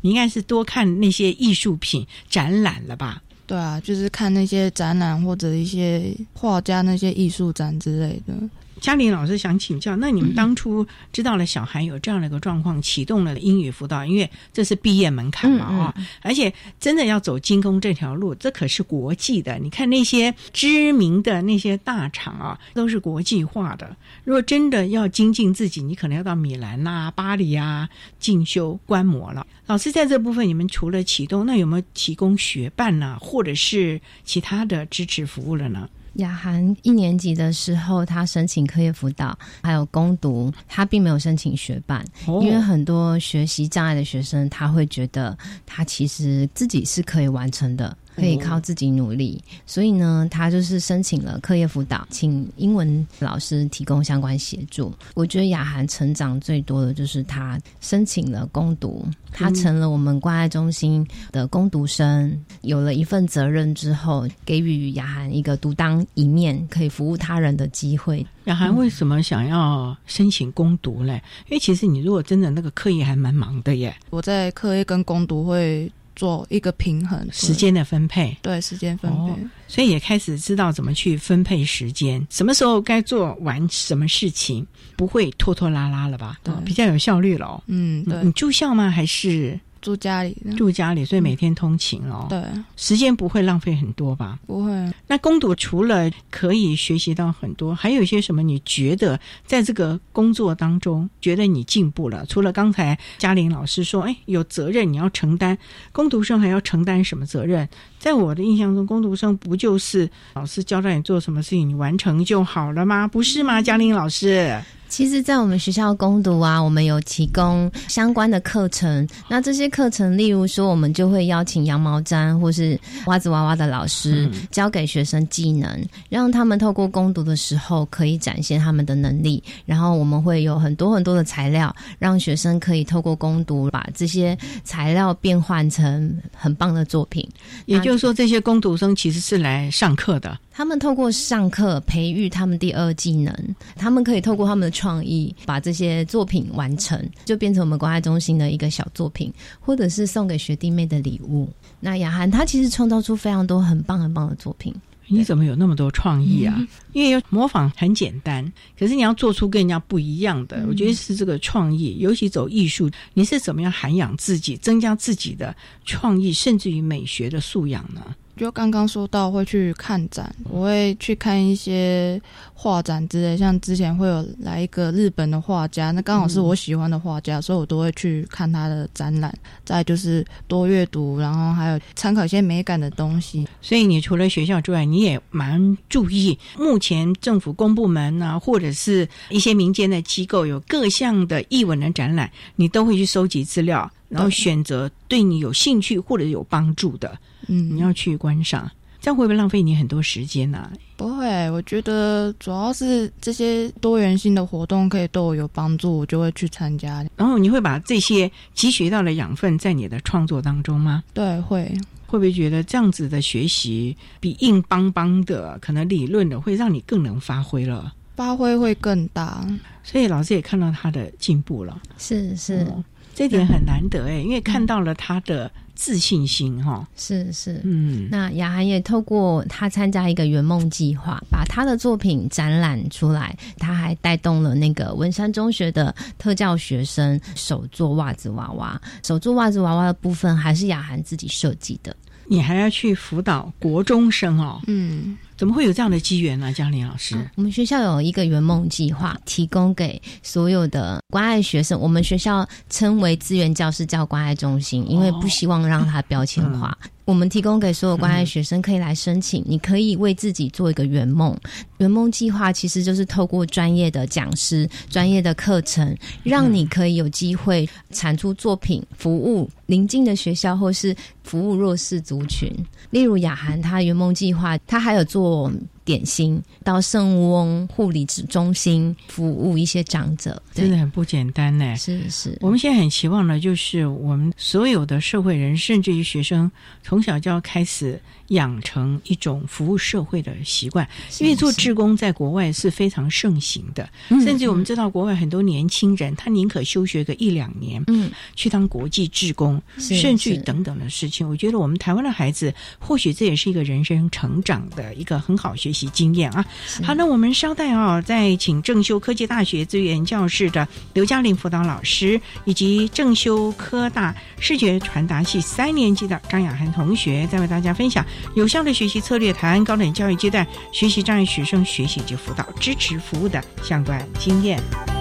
[0.00, 3.22] 你应该是多看那些艺术品展览了吧？
[3.46, 8.34] 对啊，就是看那些展览或者一些画家那些艺术展之类的。
[8.80, 19.58] 嘉玲老师想请教，那你们当初知道了小孩有这样的一个状况，启动了英语辅导，因为这是毕业门槛嘛啊、而且真的要走精工这条路，这可是国际的。
[19.58, 23.96] 你看那些知名的那些大厂啊，都是国际化的。
[24.24, 29.46] 如果真的要精进自己，你可能要到米兰呐、巴黎啊进修观摩了。
[29.66, 35.88] 老师在这部分，你们除了启动，那有没有提供学伴呢、或者是其他的支持服务了呢？
[36.16, 47.96] 雅涵一年级的时候，他申请课业辅导，还有攻读，他并没有申请学伴，哦因为很多学习障碍的学生，他会觉得他其实自己是可以完成的。
[48.16, 54.92] 可以靠自己努力，所以呢，他就是申请了课业辅导，请英文老师提供相关协助。
[55.14, 68.26] 我觉得雅涵成长最多的就是他申请了攻读，他成了我们关爱中心的攻读生，有了一份责任之后，给予雅涵一个独当一面、可以服务他人的机会。
[68.44, 71.22] 雅涵为什么想要申请攻读嘞？
[71.48, 79.16] 因为其实你如果真的那个课业还蛮忙的耶，我在课业跟攻读会做一个平衡，时间的分配，对时间分配。
[79.18, 84.64] 哦所以也开始知道怎么去分配时间，什么时候该做完什么事情，
[84.96, 86.38] 不会拖拖拉拉了吧？
[86.44, 87.62] 对哦比较有效率了哦。
[87.66, 88.88] 嗯，对，你住校吗？
[88.88, 91.04] 还是住家里的，住家里？
[91.04, 92.26] 所以每天通勤哦。
[92.28, 92.42] 对，
[92.74, 94.36] 时间不会浪费很多吧？
[94.44, 94.72] 不会。
[95.06, 98.42] 那攻读除了可以学习到很多，还有一些什么？
[98.42, 102.26] 你觉得在这个工作当中，觉得你进步了？
[102.26, 105.56] 除了刚才嘉玲老师说，哎，有责任你要承担，
[105.92, 107.68] 攻读生还要承担什么责任？
[108.00, 113.06] 在我的印象中，攻读生不就是老师交代你做什么事情，你完成就好了吗？
[113.06, 113.62] 不是吗？
[113.62, 119.06] 嘉玲老师，其实，在我们学校攻读啊，我们有提供相关的课程。
[119.28, 129.42] 那这些课程，例如说，我们就会邀请羊毛毡或是袜子娃娃的老师，教给学生技能，让他们透过攻读的时候可以展现他们的能力。
[129.64, 137.28] 然后，我们会有很多很多的材料，让学生可以透过攻读，把这些材料变换成很棒的作品。
[137.66, 140.38] 也就是说，这些攻读生其实是来上课的。
[140.52, 143.34] 他们透过上课培育他们第二技能，
[143.74, 151.48] 他们可以透过他们的创意把这些作品完成，就变成我们关爱中心的一个小作品，或者是送给学弟妹的礼物。
[151.80, 154.74] 那雅涵她其实创造出非常多很棒很棒的作品。
[155.08, 156.60] 你怎么有那么多创意啊？
[156.92, 158.44] 因为模仿很简单，
[158.76, 161.96] 可是你要做出跟人家不一样的，我觉得是这个创意。
[162.00, 168.02] 尤其走艺术，你是怎么样涵养自己，增加自己的创意，甚至于美学的素养呢？
[168.36, 172.20] 就刚刚说到会去看展，我会去看一些
[172.52, 179.34] 画展之类，像之前会有来一个日本的画家，那刚好是我喜欢的画家，所以我都会去看他的展览。
[179.64, 183.48] 再就是多阅读，然后还有参考一些美感的东西。
[183.62, 198.70] 所以你除了学校之外，你也蛮注意目前政府公部门啊，或者是一些民间的机构有各项的艺文的展览，你都会去收集资料，然后选择对你有兴趣或者有帮助的，嗯，你要去观赏。
[198.98, 207.06] 这样会不会浪费你很多时间呢、不会，我觉得主要是这些多元性的活动可以对我有帮助，我就会去参加。
[207.14, 211.04] 然后你会把这些汲取到的养分在你的创作当中吗？
[211.14, 211.72] 对，会。
[212.08, 217.92] 会不会觉得这样子的学习比硬邦邦的可能理论的会让你更能发挥了？
[218.16, 219.46] 发挥会更大。
[219.84, 222.82] 所以老师也看到他的进步了，是是、哦
[223.16, 233.34] 这点很难得哎，因为看到了他的自信心哈、是是，嗯，那雅涵也透过他参加一个圆梦计划，把他的作品展览出来。
[233.58, 241.96] 他还带动了那个文山中学的特教学生手做袜子娃娃，手做袜子娃娃的部分还是雅涵自己设计的。
[242.28, 246.52] 你还要去辅导国中生哦，嗯，怎么会有这样的机缘呢？
[246.52, 251.78] 江玲老师，我们学校有一个圆梦计划，提供给所有的关爱学生。
[251.78, 256.76] 我们学校称为资源教师叫关爱中心，因为不希望让它标签化。
[257.06, 261.34] 我们提供给所有关爱学生可以来申请，你可以为自己做一个圆梦。
[261.78, 272.52] 圆梦计划其实就是透过专业的讲师、专业的课程，让你可以有机会产出作品，服务邻近的学校或是服务弱势族群。
[272.90, 275.52] 例如雅涵，他圆梦计划，他还有做
[275.86, 281.76] 点心到圣翁护理中心服务一些长者，真的很不简单呢。
[281.76, 286.50] 是是，我们现在很期望的就是我们所有的社会人，甚至于学生，
[286.82, 290.88] 从小就要开始养成一种服务社会的习惯。
[291.20, 301.28] 因为做志工在国外是非常盛行的，嗯甚至我们知道国外很多年轻人，他宁可休学个一两年，嗯，去当国际志工，甚至于等等的事情。
[301.28, 306.42] 我觉得我们台湾的孩子，或许这也是一个人生成长的一个很好学习习经验啊。
[306.82, 318.02] 好，那我们稍待啊，再请正修科技大学资源教室的刘嘉玲辅导老师，以及正修科大视觉传达系三年级的张雅涵同学，再为大家分享
[318.34, 324.95] 有效的学习策略，谈高等教育阶段学习障碍学生学习及辅导支持服务的相关经验。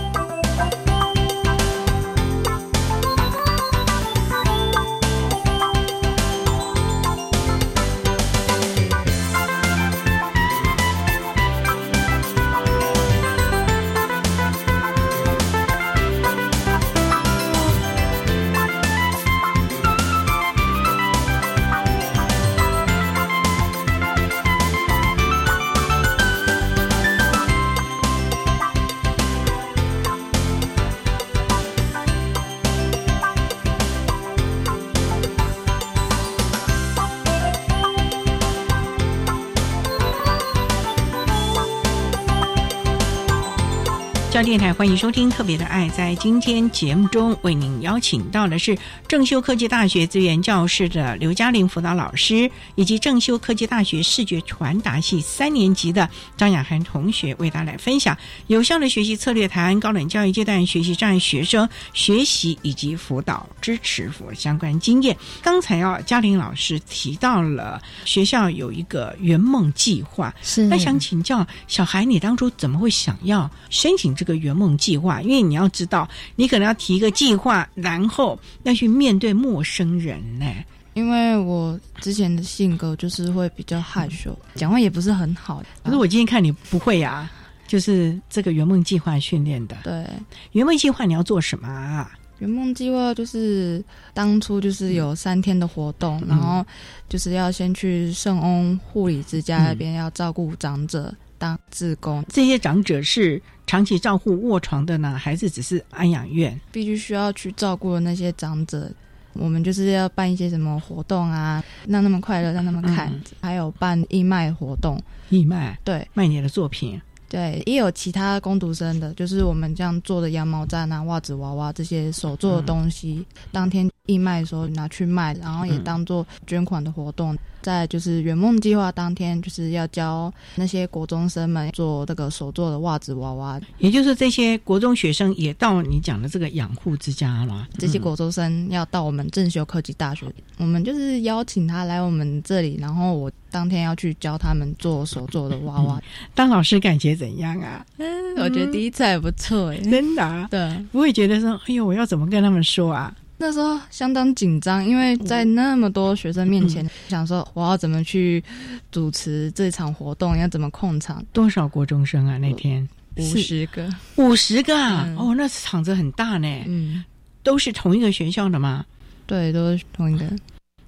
[44.46, 45.89] 电台欢迎收听《特别的爱》。
[45.91, 48.78] 在今天节目中，为您邀请到的是
[49.08, 58.16] 正修科技大学资源教室的刘嘉玲辅导老师，以及正修科技大学视觉传达系三年级的张雅涵同学，为大家来分享
[58.46, 65.18] 有效的学习策略，谈高等教育阶段学习障碍学生学习以及辅导支持相关经验。
[65.41, 75.22] 刚才啊，嘉玲老师提到了学校有一个圆梦计划，是那想请教小孩，你当初怎么会想要申请这个圆梦计划？
[75.22, 80.46] 因为你要知道，你可能要提一个计划，然后要去面对陌生人呢。
[80.94, 85.62] 因为我之前的性格就是会比较害羞，讲话也不是很好。
[85.84, 87.30] 可是我今天看你不会呀、
[87.68, 89.76] 就是这个圆梦计划训练的。
[89.84, 90.08] 对，
[90.54, 92.10] 圆梦计划你要做什么啊？
[92.40, 93.84] 圆梦计划就是
[94.14, 96.66] 当初就是有三天的活动，然后
[97.10, 106.60] 就是要先去圣翁护理之家那边要照顾长者当志工，这些长者是长期照护卧床的呢，还是只是安养院？
[106.72, 108.92] 必须需要去照顾的那些长者。
[109.34, 117.02] 我们就是要办一些什么活动啊，让他们快乐，让他们看，还有办义卖活动，义卖对卖你的作品。
[117.28, 127.38] 对，也有其他工读生的，就是我们这样做的羊毛毡啊、袜子娃娃这些手做的东西，当天义卖的时候拿去卖，然后也当做捐款的活动。
[127.62, 137.68] 在就是圆梦计划当天，就是要教那些国中生们做这个手做的袜子娃娃，也就是这些国中学生也到你讲的这个养护之家了。
[137.80, 140.28] 这些国中生要到我们正修科技大学，
[140.60, 145.99] 我们就是邀请他来我们这里，然后我当天要去教他们做手做的娃娃。
[146.36, 147.84] 当老师感觉怎样啊？
[147.97, 150.47] 嗯，我觉得第一次还不错哎，真的、啊。
[150.51, 153.12] 对，不会觉得说，哎呦，我要怎么跟他们说啊？
[153.38, 158.44] 那时候相当紧张，因为在那么多学生面前，想说我要怎么去
[158.92, 161.24] 主持这场活动，要怎么控场。
[161.34, 162.38] 多少国中生啊？
[162.38, 165.14] 那天五十个，五十个啊！
[165.18, 166.48] 哦，那场子很大呢。
[166.66, 167.04] 嗯，
[167.44, 168.86] 都是同一个学校的吗？
[169.26, 170.26] 对，都是同一个。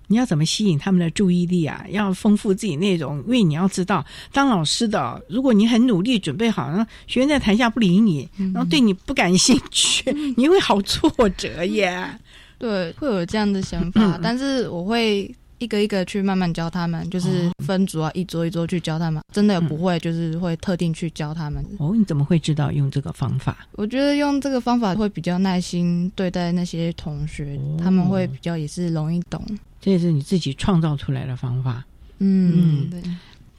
[0.10, 1.86] 你要怎么吸引他们的注意力啊？
[1.90, 12.10] 要丰富自己内容，因为你要知道，当老师的，如果你很努力准备好，然后学员在台下不理你，然后对你不感兴趣，你会好挫折耶。
[12.58, 19.22] 对，会有这样的想法，但是我会一个一个去慢慢教他们，就是分组啊，一桌一桌去教他们。
[19.34, 21.64] 真的不会，就是会特定去教他们。
[21.80, 23.68] 哦，你怎么会知道用这个方法？
[23.74, 29.44] 我觉得用这个方法会比较耐心对待那些同学，他们会比较也是容易懂。
[29.80, 31.84] 这也是你自己创造出来的方法。
[32.20, 33.02] 嗯，对。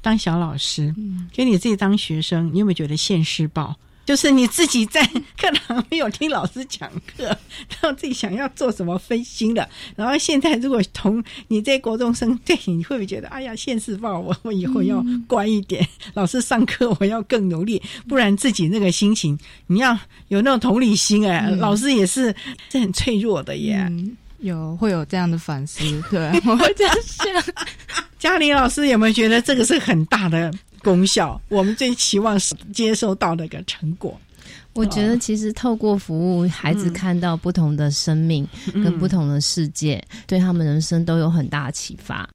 [0.01, 0.95] 当小老师，
[1.33, 3.77] 给你自己当学生，你有没有觉得现世报？
[4.09, 5.05] 就是你自己在
[5.37, 9.69] 课堂没有听老师讲课，然后自己想要做什么分心了。
[9.95, 19.95] 然后现在如果同你在国中生对你，会不会觉得哎呀，现世报我我以后要乖一点， 老师上课我要更努力，不然自己那个心情你要
[20.29, 22.35] 有那种同理心哎、老师也是
[22.71, 23.87] 是很脆弱的耶。
[24.39, 27.27] 有会有这样的反思，对， 我会这样想。
[28.19, 31.41] 嘉玲老师有没有觉得这个是很大的功效？
[31.49, 32.37] 我们最期望
[32.73, 34.19] 接收到那个成果。
[34.75, 42.29] 我觉得其实透过服务，孩子看到不同的生命跟不同的世界，对他们人生都有很大的启发。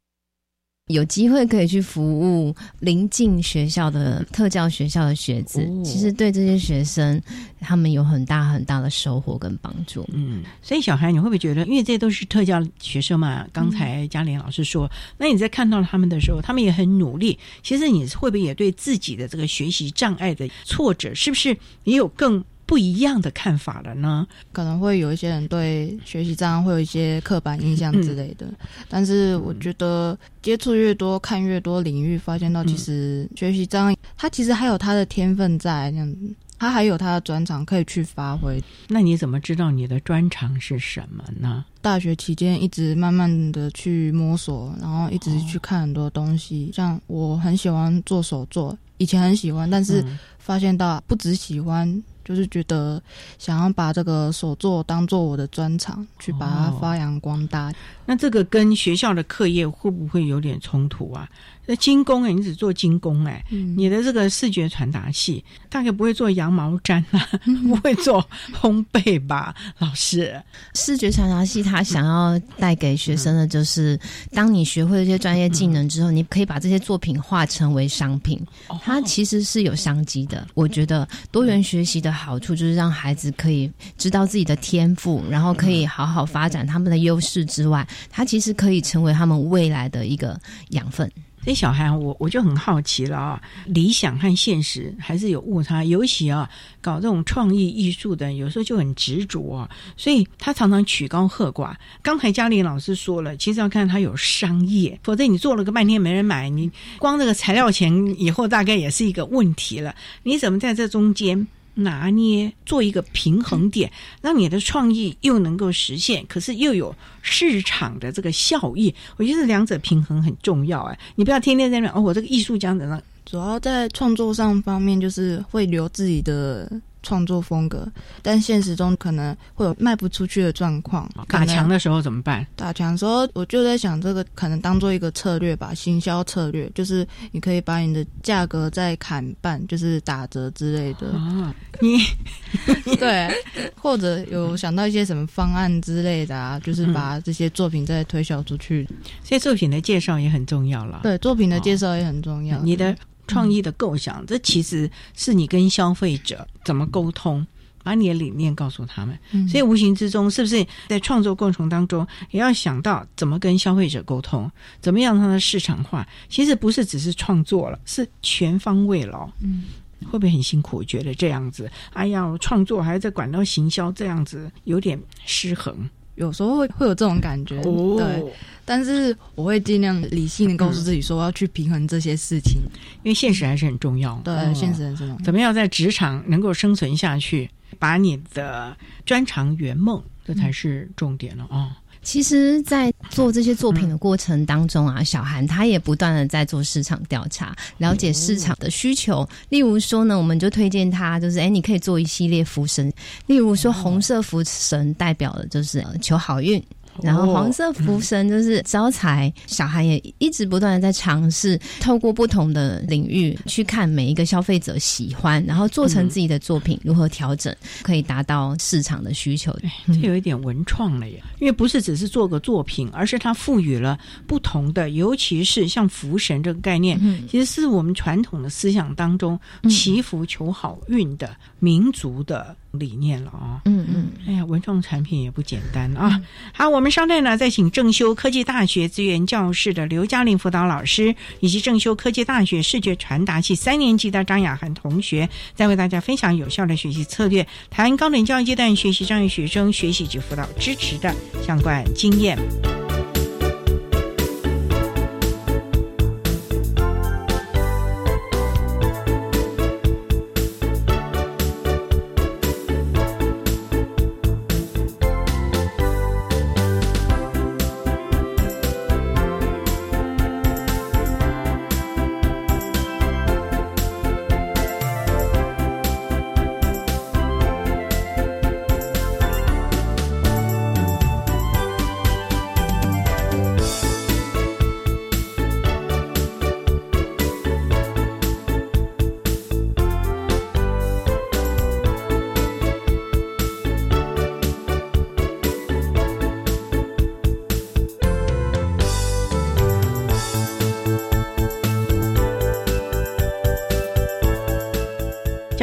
[0.87, 7.21] 有机会可以去服务临近学校的特教学校的学子，哦其实对这些学生
[7.61, 10.05] 他们有很大很大的收获跟帮助。
[10.11, 13.47] 嗯，所以小孩你会不会觉得，因为这都是特教学生嘛？
[13.53, 17.39] 刚才嘉玲老师说，那你在看到他们的时候，他们也很努力。
[17.63, 22.43] 其实你会不会也对自己的这个学习障碍的挫折，是不是也有更
[22.73, 24.25] 不不一样的看法了呢？
[24.51, 28.47] 可能会有一些人对学习障碍会有一些刻板印象之类的，
[28.89, 36.17] 但是我觉得接触越多、看越多领域，发现到其实学习障碍他其实还有他的天分在，这样子，
[36.57, 38.59] 他还有他的专长可以去发挥。
[38.87, 41.63] 那你怎么知道你的专长是什么呢？
[41.79, 50.03] 大学期间一直慢慢的去摸索，然后一直去看很多东西，像我很喜欢做手作，以前很喜欢，但是
[50.39, 52.03] 发现到不只喜欢。
[52.23, 53.01] 就是觉得
[53.37, 57.73] 想要把这个手作当做我的专长，去把它发扬光大。
[58.05, 61.29] 那这个跟学校的课业会不会有点冲突啊？
[61.65, 67.29] 那精工哎，你只做精工哎，你的这个视觉传达系大概不会做羊毛毡啊，
[67.67, 69.55] 不会做烘焙吧？
[69.79, 70.41] 老师，
[70.75, 73.99] 视觉传达系他想要带给学生的就是，
[74.31, 78.39] 当你学会这些专业技能之后，你可以把这些作品化成为商品，
[78.81, 80.47] 它其实是有商机的。
[80.53, 90.39] 我觉得多元学习的好处就是让孩子可以知道自己的天赋，然后可以好好发展他们的优势之外，它其实可以成为他们未来的一个
[90.69, 91.09] 养分。
[91.45, 93.41] 这小孩，我我就很好奇了啊！
[93.65, 96.49] 理想和现实还是有误差，尤其啊，
[96.81, 101.75] 搞这种创意艺术的，有时候就很执着，所以他常常曲高和寡。
[102.01, 109.93] 刚才嘉玲老师说了，其实要看他有商业，否则你做了个半天没人买，你光这个材料钱以后大概也是一个问题了。
[110.23, 111.45] 你怎么在这中间？
[111.75, 118.93] 拿捏做一个平衡点，让你的创意又能够实现，可是又有市场的这个效益。
[119.17, 123.01] 我觉得两者平衡很重要哎，你不要天天在那哦，我这个艺术家怎样？
[123.25, 126.69] 主要在创作上方面，就是会留自己的。
[127.03, 127.87] 创作风格，
[128.21, 131.07] 但现实中可能会有卖不出去的状况。
[131.27, 132.45] 打墙的时候怎么办？
[132.55, 141.11] 打墙的时候，我就在想，这个可能当做一个策略吧，行销策略，就是你可以把你的价格再砍半，就是打折之类的。
[141.11, 141.99] 啊，你
[142.97, 143.29] 对，
[143.75, 148.87] 或者有想到一些什么方案之类的啊，就是把这些作品再推销出去。
[149.23, 151.01] 这些作品的介绍也很重要了。
[151.03, 152.57] 对，作品的介绍也很重要。
[152.59, 152.95] 你的。
[153.27, 157.45] 创意的构想，这其实是你跟消费者怎么沟通，
[157.83, 159.17] 把你的理念告诉他们。
[159.47, 164.49] 所以无形之中，是不是在创作过程当中，也要想到怎么跟消费者沟通，
[164.81, 166.07] 怎么样让它市场化？
[166.29, 169.33] 其实不是只是创作了，是全方位了。
[169.41, 169.63] 嗯，
[170.05, 170.77] 会不会很辛苦？
[170.77, 175.89] 我觉得这样子，哎呀，创作还在管到行销，这样子有点失衡。
[176.15, 178.33] 有时候会会有这种感觉，对。
[178.65, 182.61] 但是我会尽量理性的告诉自己说，我要去平衡这些事情，
[183.03, 184.15] 因为现实还是很重要。
[184.23, 185.17] 对，现实很重要。
[185.17, 191.77] 怎么样在职场能够生存下去，把你的专长圆梦，这才是重点了啊。
[192.03, 199.27] 其实，在做这些作品的过程当中啊，小韩他也不断的在做市场调查，了解市场的需求。
[199.49, 202.91] 例如说呢，我们就推荐他，就是哎，你可以做一系列福神。
[203.25, 206.61] 例如说，红色福神代表的就是求好运。
[207.01, 219.53] 然后黄色福神就是招财，小孩也一直不断的在尝试，透过不同的领域去看每一个消费者喜欢，然后做成自己的作品，如何调整可以达到市场的需求。
[219.87, 229.39] 这有一点文创了耶，因为不是只是做个作品，而是它赋予了不同的，尤其是像福神这个概念，其实是我们传统的思想当中
[229.69, 232.55] 祈福求好运的民族的。
[232.73, 236.19] 理念了啊，嗯嗯，哎呀，文创产品也不简单啊。
[236.53, 251.13] 好，我们稍待呢，再请正修科技大学资源教室的刘嘉玲辅导老师，以及正修科技大学视觉传达系三年级的张雅涵同学，再为大家分享有效的学习策略，谈高等教育阶段学习障碍学生学习及辅导支持的
[251.45, 252.37] 相关经验。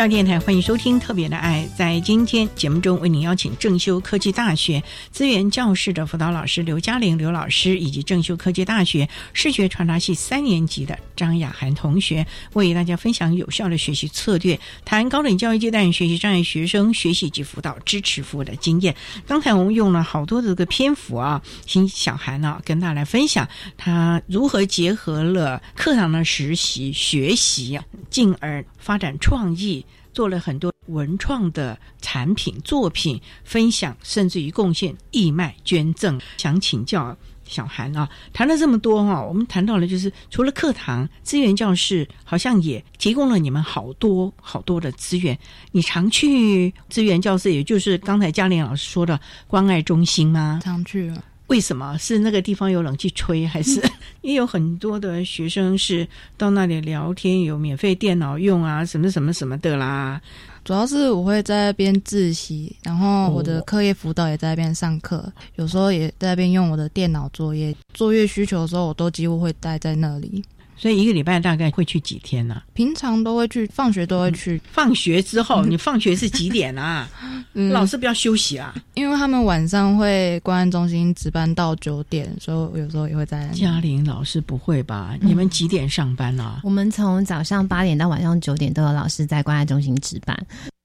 [0.01, 1.69] 教育电台欢迎收听《特别的爱》。
[1.77, 18.97] 在今天节目中，为您邀请正修科技大学资源教室的辅导老师刘嘉玲刘老师，以及正修科技大学视觉传达系三年级的张雅涵同学，为大家分享有效的学习策略，谈高等教育阶段学习障碍学生学习及辅导支持服务的经验。
[19.27, 23.47] 刚才我们用了好多的这个篇幅啊，请小涵呢跟大家来分享
[23.77, 27.79] 他如何结合了课堂的实习学习，
[28.09, 29.87] 进而发展创意。
[30.13, 36.21] 做了很多文创的产品作品分享，甚至于贡献义卖捐赠。
[36.37, 45.39] 想请教小韩啊，谈了这么多哈，我们谈到了就是除了课堂资源教室，好像也提供了你们好多好多的资源。
[45.71, 50.59] 你常去资源教室，也就是刚才嘉玲老师说的关爱中心吗？
[50.61, 51.15] 常去。
[51.51, 53.83] 为什么是那个地方有冷气吹，还是
[54.23, 56.07] 也有很多的学生是
[56.39, 60.21] 到那里聊天，有免费电脑用啊，什么什么什么的啦？
[60.65, 67.75] 主要是我会在那边自习，然后我的课业辅导也在那边上课，有时候也在那边用我的电脑作业。
[67.93, 70.45] 作业需求的时候，我都几乎会待在那里。
[70.81, 72.63] 所以一个礼拜大概会去几天呢？
[72.73, 74.59] 平常都会去，放学都会去。
[74.73, 77.07] 放学之后，你放学是几点啊？
[77.53, 78.75] 老师不要休息啊？
[78.95, 83.47] 因为他们晚上会关爱中心值班到九点，所以我有时候也会在。
[83.49, 85.15] 嘉玲老师不会吧？
[85.21, 86.63] 你们几点上班啊？
[86.65, 90.35] 我们从早上八点到晚上九点都有老师在关爱中心值班。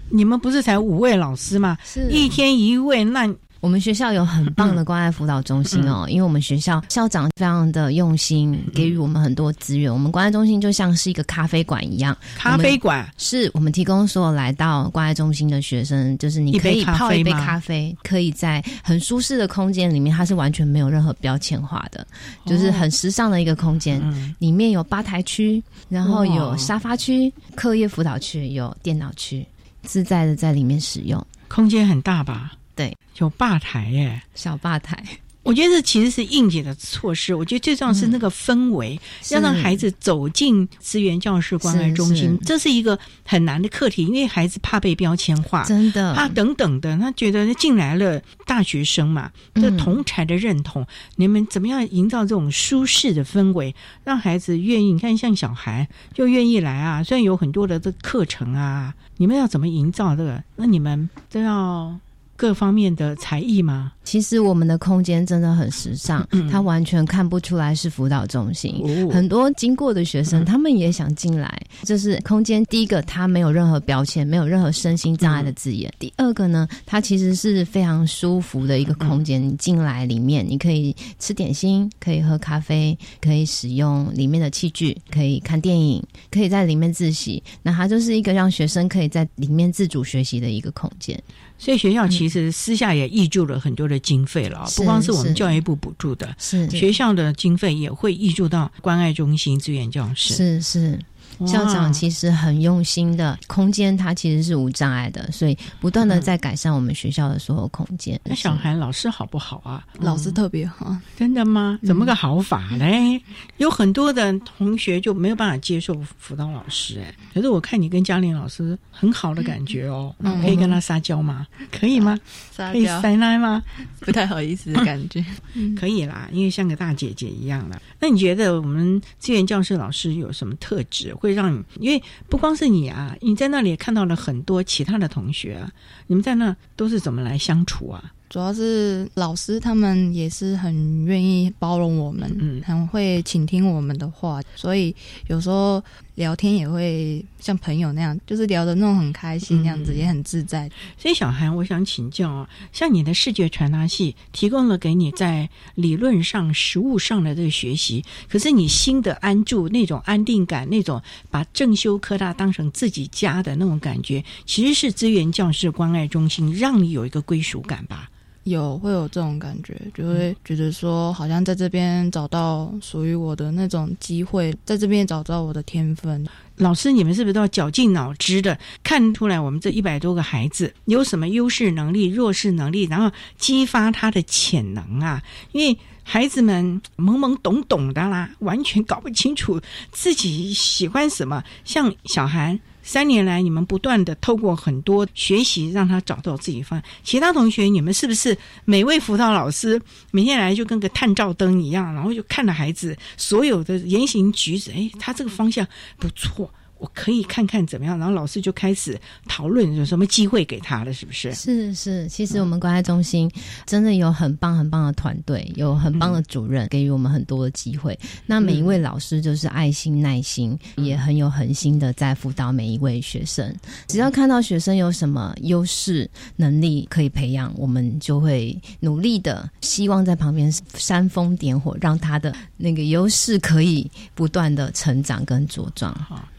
[0.10, 1.78] 你们不是才五位老师吗？
[1.86, 3.34] 是一天一位，那。
[3.66, 9.91] 我们学校有很棒的关爱辅导中心哦，因为我们学校校长非常的用心，给予我们很多资源。
[9.91, 13.11] 我们关爱中心就像是一个咖啡馆一样，咖啡馆？
[13.18, 22.05] 是我们提供所有来到关爱中心的学生，就是你可以泡一杯咖啡，可以在很舒适的空间里面，它是完全没有任何标签化的，
[22.45, 23.99] 就是很时尚的一个空间。
[24.38, 25.59] 里面有吧台区，
[25.89, 29.43] 然后有沙发区、课业辅导区、有电脑区，
[29.82, 32.51] 自在的在里面使用，空间很大吧？
[32.76, 35.03] 对，有吧台耶，小吧台。
[35.43, 37.32] 我觉得这其实是应景的措施。
[37.32, 38.99] 我觉得最重要是那个氛围，
[39.30, 46.97] 要让孩子走进资源教室关爱中心，这是一个很难的课题，因为孩子怕被标签化，真的怕等等的。
[46.97, 50.84] 他觉得进来了大学生嘛，这同才的认同，
[51.17, 54.93] 你们怎么样营造这种舒适的氛围，让孩子愿意？
[54.93, 57.03] 你看，像小孩就愿意来啊。
[57.03, 60.43] 虽然有很多的这课程啊，你们要怎么营造这个？
[60.55, 61.99] 那你们都要。
[62.38, 63.91] 各方面的才艺吗？
[64.03, 68.83] 其实我们的空间真的很时尚，它完全看不出来是辅导中心。
[69.11, 71.59] 很多经过的学生，他们也想进来。
[71.83, 75.91] 就是空间，第一个它没有任何标签，没有任何身心障碍的字眼。
[75.97, 79.41] 第二个呢，它其实是非常舒服的一个空间。
[79.41, 87.41] 你进来里面，你可以吃点心，可以喝咖啡，可以使用里面的器具，可以看电影，可以在里面自习。
[87.63, 91.19] 那它就是一个让学生可以在里面自主学习的一个空间。
[91.58, 100.34] 所以学校其实私下也挹注了很多的经费了，不光是我们教育部补助的，是学校的经费也会挹注到关爱中心资源教室。
[100.34, 100.99] 是是。
[101.45, 108.19] 校长其实很用心的，空间它其实是无障碍的，所以不断的在改善我们学校的所有空间。
[108.23, 109.86] 那小韩老师好不好啊？
[109.99, 111.79] 老师特别好，真的吗？
[111.83, 113.21] 怎么个好法嘞？
[113.57, 121.47] 有很多的同学就没有办法接受辅导老师，哎，可是我看你跟嘉玲老师很好的感觉哦，可以跟他撒娇吗？
[121.71, 122.17] 可以吗？
[122.55, 123.61] 可以塞奶吗？
[123.99, 125.23] 不太好意思的感觉，
[125.77, 127.81] 可以啦，因为像个大姐姐一样的。
[127.99, 131.13] 那你觉得我们资源教室老师有什么特质？
[131.26, 135.69] 会让你，因为不光是你啊，你在那里也看到了很多其他的同学啊，
[136.07, 138.11] 你们在那都是怎么来相处啊？
[138.28, 144.95] 主要是老师他们也是很愿意包容我们，嗯，很会倾听我们的话，所以
[145.28, 145.82] 有时候
[146.16, 150.70] 聊天也会像朋友那样，就是聊的那种很开心，那样子也很自在。
[150.97, 168.09] 所以小韩，我想请教啊，像你的视觉传达系提供了给你在理论上、实物上的这个学习，可是你心的安住那种安定感，那种把正修科大当成自己家的那种感觉，其实是资源教室关爱中心让你有一个归属感吧。
[168.46, 176.26] 有会有这种感觉，就会觉得说，好像在这边找到属于我的那种机会，在这边找到我的天分。
[176.58, 185.22] 老师，你们是不是都要绞尽脑汁的看出来我们这一百多个孩子有什么优势能力、弱势能力，然后激发他的潜能啊？
[185.52, 189.60] 因为孩子们懵懵懂懂的啦，完全搞不清楚
[189.91, 191.43] 自己喜欢什么。
[191.64, 192.60] 像小韩。
[192.88, 196.89] 三年来，你们不断的透过很多学习，让他找到自己方向。
[197.03, 199.81] 其他同学，你们是不是每位辅导老师
[200.11, 204.71] 每天来就跟个探照灯一样，然后就看着孩子所有的言行举止？
[204.71, 205.67] 哎，他这个方向
[205.97, 206.47] 不错，
[206.78, 211.34] 我可以看看怎么样，然后老师就开始讨论有什么机会给他了，是不是？
[211.34, 213.32] 是是，其实我们关爱中心
[213.65, 217.97] 真的有很棒很棒的团队，有很棒的主任，给予我们很多的机会。
[218.26, 223.55] 那每一位老师就是爱心、耐心，也很有恒心的在辅导每一位学生。
[223.88, 235.95] 只要看到学生有什么优势能力可以培养，我们就会努力的，希望在旁边煽风点火，让他的那个优势可以不断的成长跟茁壮。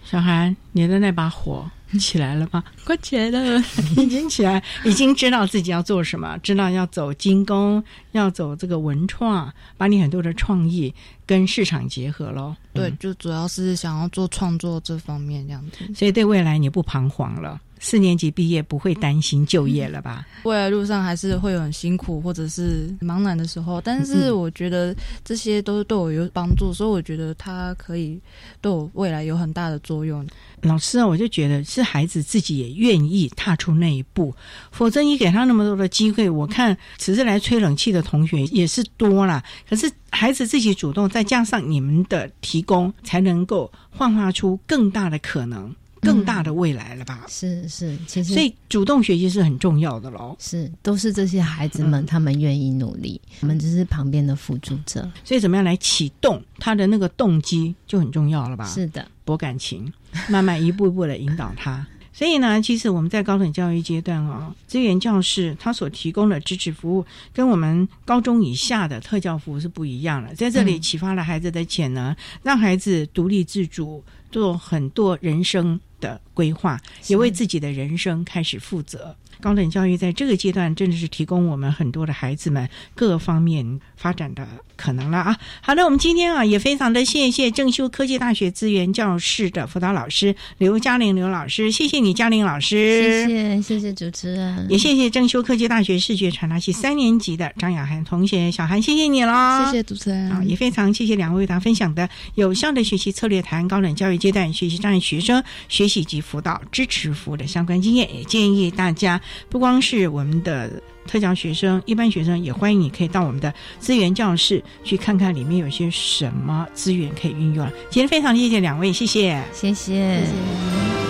[0.07, 2.63] 好，小韩，你的那把火起来了吗？
[2.85, 3.59] 快起来了，
[3.97, 7.83] 已经起来，已经知道自己要做什么，知道要走精工，
[8.13, 10.95] 要走这个文创，把你很多的创意
[11.27, 12.55] 跟市场结合喽。
[12.73, 17.61] 对，就主要是想要做创作这方面这样子，所以对未来你不彷徨了。
[17.79, 20.27] 四年级毕业不会担心就业了吧？
[20.45, 28.19] 未来路上还是会有很辛苦或者是茫然的时候，但是我觉得这些都是对我有帮助，所以我觉得它可以
[28.61, 30.27] 对我未来有很大的作用。
[30.63, 34.35] 老师啊，我就觉得是孩子自己也愿意踏出那一步，
[34.71, 39.43] 否则你给他那么多的机会，我看只是来吹冷气的同学也是多啦。
[39.69, 45.75] 可是孩子自己主动，再加上你们的提供，才能够幻化出更大的可能。
[46.07, 47.25] 更大的未来了吧？
[47.29, 50.37] 是是，其实所以主动学习是很重要的喽。
[50.39, 55.11] 是，都是这些孩子们，他们愿意努力，我们只是旁边的辅助者。
[55.25, 58.65] 所以怎么样来启动他的那个动机就很重要了吧？
[58.67, 59.93] 是的，博感情，
[60.29, 61.87] 慢慢一步一步的引导他。
[62.13, 67.05] 所以呢，其实我们在高等教育阶段啊，资源教室他所提供的支持服务，
[67.35, 70.35] 跟我们高中以下的特教服务是不一样的。
[70.35, 79.17] 在这里启发了孩子的潜能，让孩子独立自主，做很多人生的规划，也为自己的人生开始负责。
[79.41, 85.37] 高等教育在这个阶段真的是提供我们很多的孩子们各方面发展的可能了啊！
[85.63, 109.21] 好的，我们今天啊也非常的谢谢正修科技大学资源教室的辅导老师刘嘉玲刘老师，谢谢你嘉玲老师，谢谢谢谢主持人，也谢谢正修科技大学视觉传达系三年级的张雅涵同学，小涵谢谢你了，谢谢主持人啊，也非常谢谢两位为大家分享的有效的学习策略谈高等教育阶段学习障碍学生学习及辅导支持服务的相关经验，也建议大家。
[109.49, 110.71] 不光是我们的
[111.07, 117.67] 特教学生，一般学生也欢迎你可以到我们的资源教室去看看里面有些什么资源可以运用。
[117.91, 120.21] 今天非常谢谢两位，谢谢，谢谢。
[120.21, 121.06] 谢谢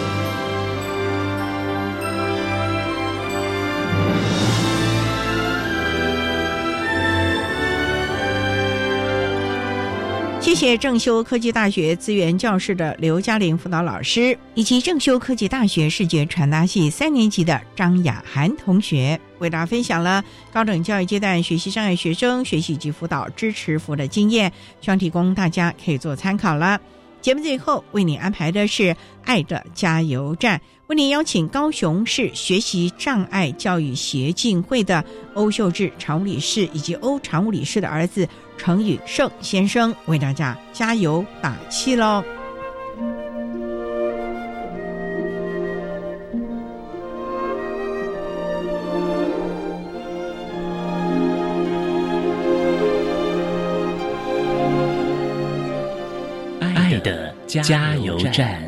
[10.46, 26.80] 谢谢正修科技大学资源教室的刘嘉玲辅导老师，以及正修科技大学视觉传达系三年级的张雅涵同学，为大家分享了高等教育阶段学习障碍学生学习及辅导支持服务的经验，希望提供大家可以做参考了。
[27.20, 28.82] 节目最后为你安排的是
[29.24, 42.22] 《爱的加油站》，为您邀请高雄市学习障碍教育协进会的欧秀智常务理事以及欧常务理事的儿子程宇胜先生为大家加油打气喽。
[56.60, 58.65] 爱的加油站。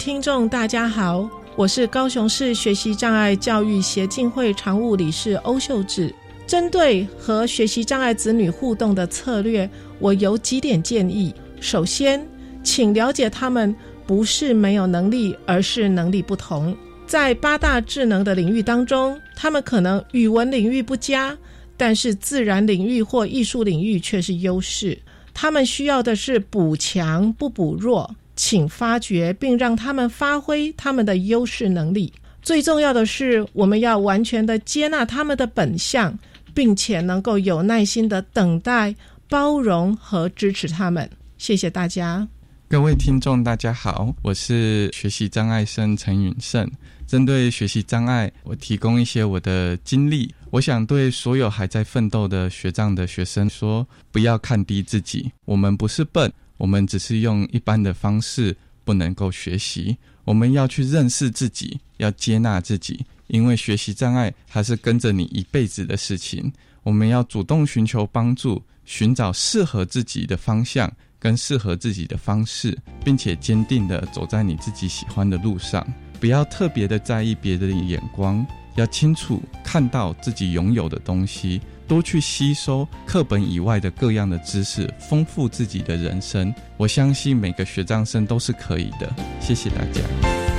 [0.00, 6.10] 听众，大家好，我是高雄市学习障碍教育协进会常务理事欧秀智。
[6.46, 11.34] 针对和学习障碍子女互动的策略，我有几点建议。
[11.60, 12.26] 首先，
[12.62, 13.76] 请了解他们
[14.06, 16.74] 不是没有能力，而是能力不同。
[17.06, 21.36] 在八大智能的领域当中，他们可能语文领域不佳，
[21.76, 24.98] 但是自然领域或艺术领域却是优势。
[25.34, 28.16] 他们需要的是补强，不补弱。
[28.40, 32.10] 请发掘并让他们发挥他们的优势能力。
[32.40, 36.18] 最重要的是，我们要完全的接纳他们的本相，
[36.54, 38.94] 并且能够有耐心的等待、
[39.28, 41.08] 包容和支持他们。
[41.36, 42.26] 谢谢大家。
[42.66, 46.66] 各位听众，大家好，我是学习障碍生陈允胜。
[47.06, 50.34] 针对学习障碍，我提供一些我的经历。
[50.48, 56.32] 我想对所有还在奋斗的学障的学生说：不要看低自己，我们不是笨。
[56.60, 58.54] 我们只是用一般的方式
[58.84, 66.52] 不能够学习，我们要去认识自己，要接纳自己，因为学习障碍还是跟着你一辈子的事情。
[66.82, 75.86] 我们要主动寻求帮助，寻找适合自己的方向跟适合自己的方式，并且坚定的走在你自己喜欢的路上，
[76.20, 78.46] 不要特别的在意别人的眼光，
[78.76, 81.58] 要清楚看到自己拥有的东西。
[81.90, 86.54] 多去吸收课本以外的各样的知识，丰富自己的人生。
[86.76, 89.12] 我相信每个学长生都是可以的。
[89.40, 90.49] 谢谢大家。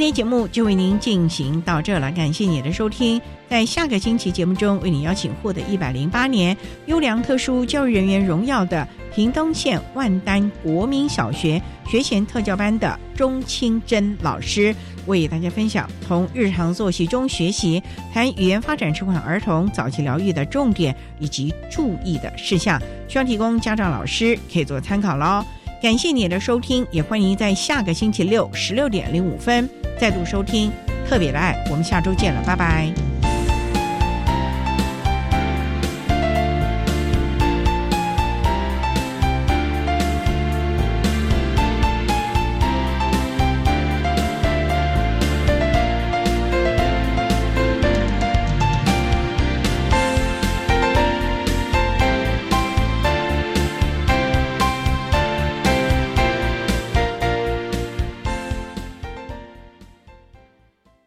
[0.00, 3.20] 今天节目就为您进行到这了，感谢你的收听。
[3.50, 14.74] 在下个星期节目中，为你邀请获得一百零八年优良特殊教育人员荣耀的屏东县万丹国民小学学前特教班的钟清珍老师，
[15.04, 25.44] 为大家分享从日常作息中学习，谈语言发展迟缓儿童早期疗愈的重点以及注意的事项，希望提供家长老师可以做参考喽。
[25.82, 29.68] 感谢你的收听，也欢迎在下个星期六十六点零五分
[30.00, 30.72] 再度收听
[31.06, 31.54] 特别的爱。
[31.70, 33.09] 我们下周见了，拜拜。